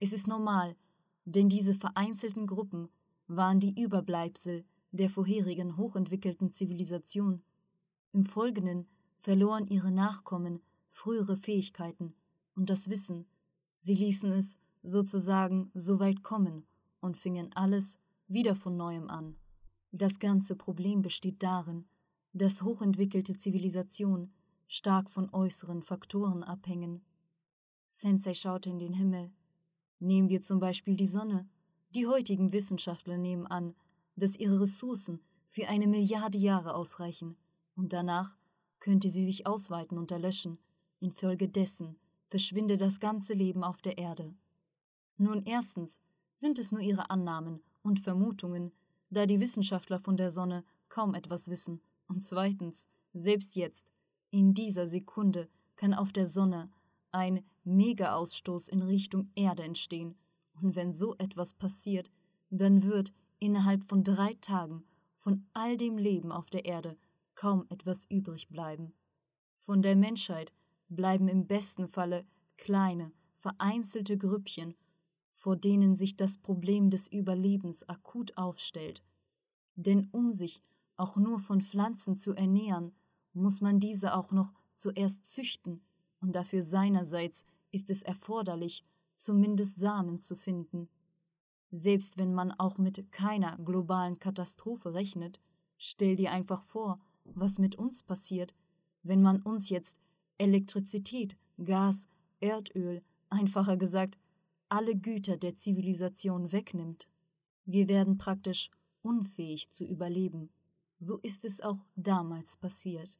Es 0.00 0.12
ist 0.12 0.28
normal, 0.28 0.76
denn 1.24 1.48
diese 1.48 1.74
vereinzelten 1.74 2.46
Gruppen 2.46 2.88
waren 3.26 3.58
die 3.58 3.80
Überbleibsel 3.80 4.64
der 4.92 5.10
vorherigen 5.10 5.76
hochentwickelten 5.76 6.52
Zivilisation. 6.52 7.42
Im 8.12 8.24
Folgenden 8.24 8.86
verloren 9.18 9.66
ihre 9.66 9.90
Nachkommen 9.90 10.60
frühere 10.88 11.36
Fähigkeiten 11.36 12.14
und 12.54 12.70
das 12.70 12.88
Wissen, 12.88 13.26
Sie 13.78 13.94
ließen 13.94 14.32
es 14.32 14.58
sozusagen 14.82 15.70
so 15.74 16.00
weit 16.00 16.22
kommen 16.22 16.66
und 17.00 17.16
fingen 17.16 17.50
alles 17.54 17.98
wieder 18.26 18.56
von 18.56 18.76
neuem 18.76 19.08
an. 19.08 19.36
Das 19.92 20.18
ganze 20.18 20.56
Problem 20.56 21.02
besteht 21.02 21.42
darin, 21.42 21.86
dass 22.32 22.62
hochentwickelte 22.62 23.36
Zivilisationen 23.36 24.32
stark 24.66 25.10
von 25.10 25.30
äußeren 25.32 25.82
Faktoren 25.82 26.42
abhängen. 26.42 27.04
Sensei 27.88 28.34
schaute 28.34 28.68
in 28.68 28.78
den 28.78 28.92
Himmel. 28.92 29.32
Nehmen 29.98 30.28
wir 30.28 30.42
zum 30.42 30.60
Beispiel 30.60 30.96
die 30.96 31.06
Sonne. 31.06 31.48
Die 31.94 32.06
heutigen 32.06 32.52
Wissenschaftler 32.52 33.16
nehmen 33.16 33.46
an, 33.46 33.74
dass 34.16 34.36
ihre 34.36 34.60
Ressourcen 34.60 35.20
für 35.46 35.68
eine 35.68 35.86
Milliarde 35.86 36.38
Jahre 36.38 36.74
ausreichen, 36.74 37.36
und 37.74 37.92
danach 37.92 38.36
könnte 38.80 39.08
sie 39.08 39.24
sich 39.24 39.46
ausweiten 39.46 39.98
und 39.98 40.10
erlöschen, 40.10 40.58
infolgedessen 41.00 41.96
verschwinde 42.28 42.76
das 42.76 43.00
ganze 43.00 43.32
Leben 43.32 43.64
auf 43.64 43.82
der 43.82 43.98
Erde. 43.98 44.34
Nun 45.16 45.42
erstens 45.44 46.00
sind 46.34 46.58
es 46.58 46.70
nur 46.70 46.80
ihre 46.80 47.10
Annahmen 47.10 47.60
und 47.82 48.00
Vermutungen, 48.00 48.72
da 49.10 49.26
die 49.26 49.40
Wissenschaftler 49.40 49.98
von 49.98 50.16
der 50.16 50.30
Sonne 50.30 50.64
kaum 50.88 51.14
etwas 51.14 51.48
wissen, 51.48 51.80
und 52.06 52.22
zweitens, 52.24 52.88
selbst 53.12 53.56
jetzt, 53.56 53.90
in 54.30 54.54
dieser 54.54 54.86
Sekunde, 54.86 55.48
kann 55.76 55.94
auf 55.94 56.12
der 56.12 56.26
Sonne 56.26 56.70
ein 57.12 57.44
Mega-Ausstoß 57.64 58.68
in 58.68 58.82
Richtung 58.82 59.30
Erde 59.34 59.62
entstehen. 59.62 60.16
Und 60.60 60.74
wenn 60.74 60.94
so 60.94 61.16
etwas 61.16 61.52
passiert, 61.52 62.10
dann 62.50 62.82
wird 62.82 63.12
innerhalb 63.38 63.84
von 63.84 64.04
drei 64.04 64.34
Tagen 64.40 64.84
von 65.16 65.46
all 65.52 65.76
dem 65.76 65.98
Leben 65.98 66.32
auf 66.32 66.50
der 66.50 66.64
Erde 66.64 66.96
kaum 67.38 67.66
etwas 67.68 68.04
übrig 68.10 68.48
bleiben. 68.48 68.92
Von 69.58 69.80
der 69.80 69.94
Menschheit 69.94 70.52
bleiben 70.88 71.28
im 71.28 71.46
besten 71.46 71.86
Falle 71.86 72.26
kleine, 72.56 73.12
vereinzelte 73.36 74.18
Grüppchen, 74.18 74.74
vor 75.34 75.54
denen 75.54 75.94
sich 75.94 76.16
das 76.16 76.36
Problem 76.36 76.90
des 76.90 77.06
Überlebens 77.06 77.88
akut 77.88 78.36
aufstellt. 78.36 79.04
Denn 79.76 80.08
um 80.10 80.32
sich 80.32 80.64
auch 80.96 81.16
nur 81.16 81.38
von 81.38 81.60
Pflanzen 81.60 82.16
zu 82.16 82.34
ernähren, 82.34 82.92
muss 83.32 83.60
man 83.60 83.78
diese 83.78 84.16
auch 84.16 84.32
noch 84.32 84.52
zuerst 84.74 85.26
züchten, 85.26 85.80
und 86.20 86.32
dafür 86.34 86.64
seinerseits 86.64 87.44
ist 87.70 87.88
es 87.88 88.02
erforderlich, 88.02 88.84
zumindest 89.14 89.78
Samen 89.78 90.18
zu 90.18 90.34
finden. 90.34 90.88
Selbst 91.70 92.18
wenn 92.18 92.34
man 92.34 92.50
auch 92.50 92.78
mit 92.78 93.12
keiner 93.12 93.56
globalen 93.58 94.18
Katastrophe 94.18 94.92
rechnet, 94.92 95.38
stell 95.76 96.16
dir 96.16 96.32
einfach 96.32 96.64
vor, 96.64 96.98
was 97.34 97.58
mit 97.58 97.76
uns 97.76 98.02
passiert, 98.02 98.54
wenn 99.02 99.22
man 99.22 99.42
uns 99.42 99.68
jetzt 99.68 99.98
Elektrizität, 100.38 101.36
Gas, 101.64 102.08
Erdöl, 102.40 103.02
einfacher 103.28 103.76
gesagt, 103.76 104.18
alle 104.68 104.96
Güter 104.96 105.36
der 105.36 105.56
Zivilisation 105.56 106.52
wegnimmt. 106.52 107.08
Wir 107.64 107.88
werden 107.88 108.18
praktisch 108.18 108.70
unfähig 109.02 109.70
zu 109.70 109.84
überleben. 109.84 110.50
So 110.98 111.18
ist 111.18 111.44
es 111.44 111.60
auch 111.60 111.84
damals 111.96 112.56
passiert. 112.56 113.18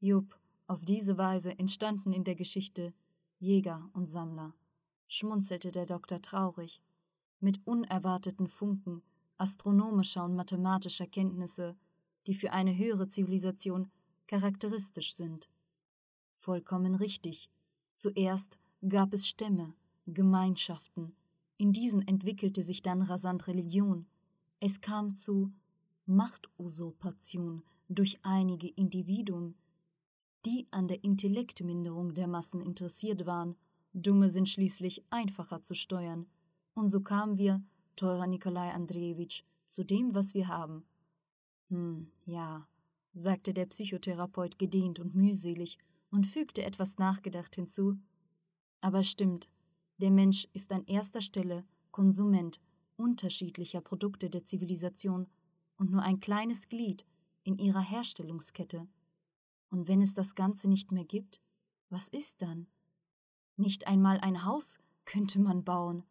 Jupp, 0.00 0.38
auf 0.66 0.84
diese 0.84 1.18
Weise 1.18 1.58
entstanden 1.58 2.12
in 2.12 2.24
der 2.24 2.34
Geschichte 2.34 2.92
Jäger 3.38 3.88
und 3.92 4.10
Sammler, 4.10 4.54
schmunzelte 5.08 5.72
der 5.72 5.86
Doktor 5.86 6.20
traurig. 6.20 6.82
Mit 7.40 7.66
unerwarteten 7.66 8.48
Funken 8.48 9.02
astronomischer 9.40 10.22
und 10.24 10.36
mathematischer 10.36 11.06
Kenntnisse, 11.06 11.74
die 12.26 12.34
für 12.34 12.52
eine 12.52 12.76
höhere 12.76 13.08
Zivilisation 13.08 13.90
charakteristisch 14.26 15.14
sind. 15.14 15.48
Vollkommen 16.36 16.94
richtig. 16.94 17.50
Zuerst 17.96 18.58
gab 18.88 19.12
es 19.12 19.26
Stämme, 19.26 19.74
Gemeinschaften. 20.06 21.14
In 21.58 21.72
diesen 21.72 22.06
entwickelte 22.06 22.62
sich 22.62 22.82
dann 22.82 23.02
rasant 23.02 23.46
Religion. 23.46 24.06
Es 24.60 24.80
kam 24.80 25.16
zu 25.16 25.52
Machtusurpation 26.06 27.62
durch 27.88 28.20
einige 28.22 28.68
Individuen, 28.68 29.54
die 30.46 30.66
an 30.70 30.88
der 30.88 31.04
Intellektminderung 31.04 32.14
der 32.14 32.26
Massen 32.26 32.60
interessiert 32.60 33.26
waren. 33.26 33.56
Dumme 33.92 34.28
sind 34.28 34.48
schließlich 34.48 35.04
einfacher 35.10 35.62
zu 35.62 35.74
steuern. 35.74 36.26
Und 36.74 36.88
so 36.88 37.00
kamen 37.00 37.36
wir, 37.36 37.62
teurer 37.96 38.26
Nikolai 38.26 38.70
Andrejewitsch, 38.72 39.42
zu 39.66 39.84
dem, 39.84 40.14
was 40.14 40.34
wir 40.34 40.48
haben. 40.48 40.84
Hm, 41.70 42.08
ja, 42.26 42.66
sagte 43.12 43.54
der 43.54 43.66
Psychotherapeut 43.66 44.58
gedehnt 44.58 44.98
und 44.98 45.14
mühselig 45.14 45.78
und 46.10 46.26
fügte 46.26 46.62
etwas 46.62 46.98
nachgedacht 46.98 47.54
hinzu. 47.54 47.98
Aber 48.80 49.04
stimmt, 49.04 49.48
der 49.98 50.10
Mensch 50.10 50.48
ist 50.52 50.72
an 50.72 50.84
erster 50.86 51.20
Stelle 51.20 51.64
Konsument 51.90 52.60
unterschiedlicher 52.96 53.80
Produkte 53.80 54.30
der 54.30 54.44
Zivilisation 54.44 55.26
und 55.76 55.90
nur 55.90 56.02
ein 56.02 56.20
kleines 56.20 56.68
Glied 56.68 57.06
in 57.44 57.58
ihrer 57.58 57.80
Herstellungskette. 57.80 58.86
Und 59.70 59.88
wenn 59.88 60.02
es 60.02 60.14
das 60.14 60.34
Ganze 60.34 60.68
nicht 60.68 60.92
mehr 60.92 61.04
gibt, 61.04 61.40
was 61.88 62.08
ist 62.08 62.42
dann? 62.42 62.66
Nicht 63.56 63.86
einmal 63.86 64.18
ein 64.20 64.44
Haus 64.44 64.78
könnte 65.04 65.40
man 65.40 65.64
bauen. 65.64 66.04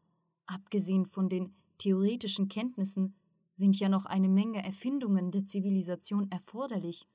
Abgesehen 0.45 1.05
von 1.05 1.29
den 1.29 1.53
theoretischen 1.77 2.47
Kenntnissen 2.47 3.15
sind 3.59 3.79
ja 3.79 3.89
noch 3.89 4.05
eine 4.05 4.29
Menge 4.29 4.63
Erfindungen 4.63 5.31
der 5.31 5.45
Zivilisation 5.45 6.31
erforderlich. 6.31 7.07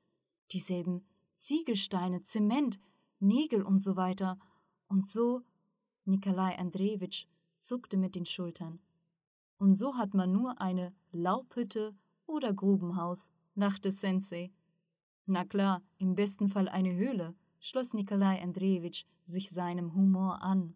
Dieselben 0.51 1.05
Ziegelsteine, 1.35 2.23
Zement, 2.23 2.79
Nägel 3.19 3.63
und 3.63 3.79
so 3.79 3.97
weiter. 3.97 4.39
Und 4.87 5.05
so. 5.05 5.41
Nikolai 6.05 6.57
Andrejewitsch 6.57 7.25
zuckte 7.59 7.97
mit 7.97 8.13
den 8.13 8.27
Schultern. 8.27 8.79
Und 9.57 9.75
so 9.75 9.97
hat 9.97 10.13
man 10.13 10.31
nur 10.31 10.61
eine 10.61 10.93
Laubhütte 11.11 11.95
oder 12.27 12.53
Grubenhaus, 12.53 13.31
lachte 13.55 13.91
Sensei. 13.91 14.51
Na 15.25 15.45
klar, 15.45 15.81
im 15.97 16.13
besten 16.13 16.47
Fall 16.47 16.69
eine 16.69 16.93
Höhle, 16.93 17.33
schloss 17.59 17.95
Nikolai 17.95 18.39
Andrejewitsch 18.41 19.05
sich 19.25 19.49
seinem 19.49 19.95
Humor 19.95 20.43
an. 20.43 20.75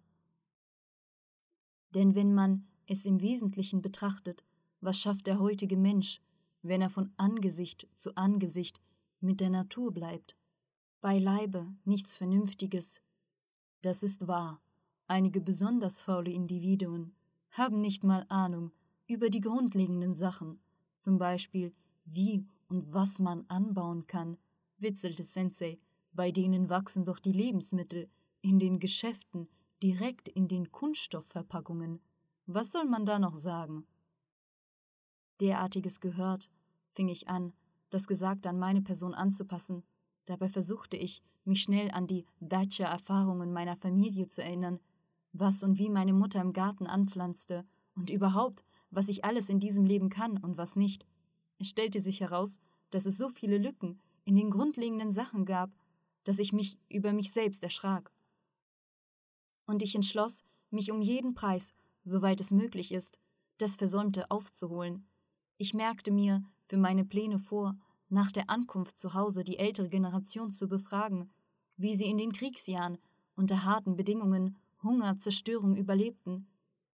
Denn 1.94 2.16
wenn 2.16 2.34
man 2.34 2.68
es 2.88 3.06
im 3.06 3.22
Wesentlichen 3.22 3.84
betrachtet, 3.84 4.44
was 4.82 5.00
schafft 5.00 5.28
der 5.28 5.40
heutige 5.40 5.78
Mensch, 5.78 6.22
wenn 6.62 6.82
er 6.82 6.90
von 6.90 7.12
Angesicht 7.18 7.88
zu 7.96 8.16
Angesicht 8.16 8.82
mit 9.20 9.40
der 9.42 9.50
Natur 9.50 9.94
bleibt? 9.94 10.36
Beileibe 11.02 11.68
nichts 11.86 12.16
Vernünftiges. 12.16 13.02
Das 13.82 14.04
ist 14.04 14.28
wahr. 14.28 14.62
Einige 15.08 15.42
besonders 15.42 16.02
faule 16.02 16.32
Individuen 16.32 17.16
haben 17.52 17.82
nicht 17.82 18.04
mal 18.04 18.26
Ahnung 18.30 18.72
über 19.08 19.30
die 19.30 19.42
grundlegenden 19.42 20.14
Sachen, 20.16 20.60
zum 21.00 21.18
Beispiel 21.18 21.74
wie 22.06 22.46
und 22.68 22.94
was 22.94 23.20
man 23.20 23.46
anbauen 23.48 24.06
kann, 24.06 24.38
witzelte 24.78 25.24
Sensei, 25.24 25.80
bei 26.14 26.32
denen 26.32 26.70
wachsen 26.70 27.06
doch 27.06 27.20
die 27.20 27.32
Lebensmittel 27.32 28.10
in 28.42 28.60
den 28.60 28.80
Geschäften 28.80 29.48
direkt 29.82 30.30
in 30.30 30.48
den 30.48 30.72
Kunststoffverpackungen. 30.72 32.02
Was 32.46 32.72
soll 32.72 32.86
man 32.86 33.06
da 33.06 33.20
noch 33.20 33.38
sagen? 33.38 33.86
Derartiges 35.40 36.00
gehört, 36.00 36.50
fing 36.92 37.08
ich 37.08 37.28
an, 37.28 37.54
das 37.90 38.08
Gesagte 38.08 38.50
an 38.50 38.60
meine 38.60 38.82
Person 38.82 39.14
anzupassen. 39.14 39.84
Dabei 40.26 40.50
versuchte 40.50 40.98
ich, 40.98 41.22
mich 41.46 41.62
schnell 41.62 41.92
an 41.92 42.08
die 42.08 42.26
Dacia-Erfahrungen 42.40 43.52
meiner 43.52 43.76
Familie 43.78 44.28
zu 44.28 44.44
erinnern, 44.44 44.80
was 45.34 45.64
und 45.64 45.78
wie 45.78 45.90
meine 45.90 46.14
Mutter 46.14 46.42
im 46.42 46.54
Garten 46.54 46.88
anpflanzte 46.88 47.66
und 47.96 48.10
überhaupt, 48.10 48.64
was 48.92 49.10
ich 49.10 49.26
alles 49.26 49.50
in 49.50 49.60
diesem 49.60 49.86
Leben 49.86 50.10
kann 50.10 50.38
und 50.38 50.58
was 50.58 50.76
nicht. 50.76 51.06
Es 51.60 51.68
stellte 51.70 52.02
sich 52.02 52.22
heraus, 52.22 52.60
dass 52.90 53.06
es 53.06 53.18
so 53.18 53.30
viele 53.30 53.58
Lücken 53.58 54.00
in 54.26 54.36
den 54.36 54.50
grundlegenden 54.50 55.12
Sachen 55.12 55.46
gab, 55.46 55.72
dass 56.24 56.40
ich 56.40 56.54
mich 56.54 56.78
über 56.90 57.14
mich 57.14 57.32
selbst 57.32 57.64
erschrak. 57.64 58.12
Und 59.66 59.84
ich 59.84 59.96
entschloss, 59.96 60.44
mich 60.72 60.92
um 60.92 61.02
jeden 61.02 61.34
Preis, 61.34 61.74
soweit 62.04 62.40
es 62.40 62.52
möglich 62.52 62.92
ist, 62.92 63.20
das 63.58 63.76
Versäumte 63.76 64.30
aufzuholen. 64.32 65.08
Ich 65.62 65.74
merkte 65.74 66.10
mir 66.10 66.42
für 66.68 66.78
meine 66.78 67.04
Pläne 67.04 67.38
vor, 67.38 67.78
nach 68.08 68.32
der 68.32 68.50
Ankunft 68.50 68.98
zu 68.98 69.14
Hause 69.14 69.44
die 69.44 69.58
ältere 69.58 69.90
Generation 69.90 70.52
zu 70.52 70.70
befragen, 70.70 71.30
wie 71.76 71.96
sie 71.96 72.06
in 72.06 72.18
den 72.18 72.32
Kriegsjahren 72.32 72.98
unter 73.36 73.66
harten 73.66 73.98
Bedingungen 73.98 74.56
Hunger, 74.82 75.18
Zerstörung 75.18 75.76
überlebten. 75.76 76.48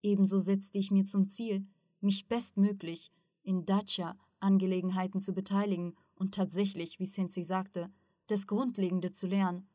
Ebenso 0.02 0.40
setzte 0.40 0.80
ich 0.80 0.92
mir 0.92 1.04
zum 1.04 1.28
Ziel, 1.28 1.68
mich 2.00 2.30
bestmöglich 2.30 3.12
in 3.44 3.66
Dacia-Angelegenheiten 3.66 5.20
zu 5.20 5.34
beteiligen 5.34 5.98
und 6.16 6.34
tatsächlich, 6.34 7.00
wie 7.00 7.06
Sensei 7.06 7.42
sagte, 7.42 7.92
das 8.28 8.48
Grundlegende 8.48 9.12
zu 9.12 9.28
lernen. 9.28 9.68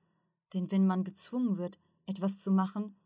Denn 0.54 0.70
wenn 0.70 0.86
man 0.86 1.04
gezwungen 1.04 1.58
wird, 1.58 1.78
etwas 2.06 2.40
zu 2.40 2.50
machen, 2.50 2.96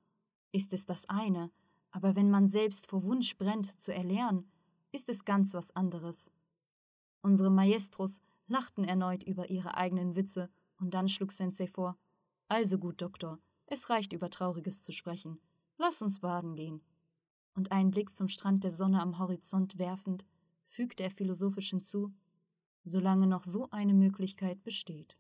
ist 0.53 0.73
es 0.75 0.87
das 0.87 1.09
eine, 1.09 1.51
aber 1.91 2.15
wenn 2.15 2.31
man 2.31 2.47
selbst 2.47 2.87
vor 2.87 3.03
Wunsch 3.03 3.37
brennt, 3.37 3.81
zu 3.83 3.93
erlernen, 3.93 4.52
ist 4.93 5.09
es 5.09 5.25
ganz 5.25 5.55
was 5.55 5.75
anderes. 5.75 6.33
Unsere 7.23 7.51
Maestros 7.51 8.21
lachten 8.47 8.85
erneut 8.85 9.23
über 9.23 9.51
ihre 9.51 9.77
eigenen 9.77 10.15
Witze, 10.15 10.51
und 10.79 10.95
dann 10.95 11.09
schlug 11.09 11.33
Sensei 11.33 11.67
vor: 11.67 11.97
Also 12.49 12.79
gut, 12.79 13.01
Doktor, 13.01 13.39
es 13.67 13.89
reicht 13.89 14.13
über 14.13 14.31
Trauriges 14.31 14.83
zu 14.83 14.93
sprechen. 14.93 15.41
Lass 15.79 16.03
uns 16.03 16.21
baden 16.21 16.55
gehen. 16.57 16.83
Und 17.55 17.73
einen 17.73 17.91
Blick 17.91 18.15
zum 18.15 18.29
Strand 18.29 18.65
der 18.65 18.73
Sonne 18.73 19.01
am 19.01 19.19
Horizont 19.19 19.79
werfend, 19.79 20.25
fügte 20.67 21.03
er 21.03 21.11
philosophisch 21.11 21.71
hinzu: 21.71 22.13
Solange 22.85 23.27
noch 23.27 23.45
so 23.45 23.71
eine 23.71 23.95
Möglichkeit 23.95 24.63
besteht. 24.63 25.17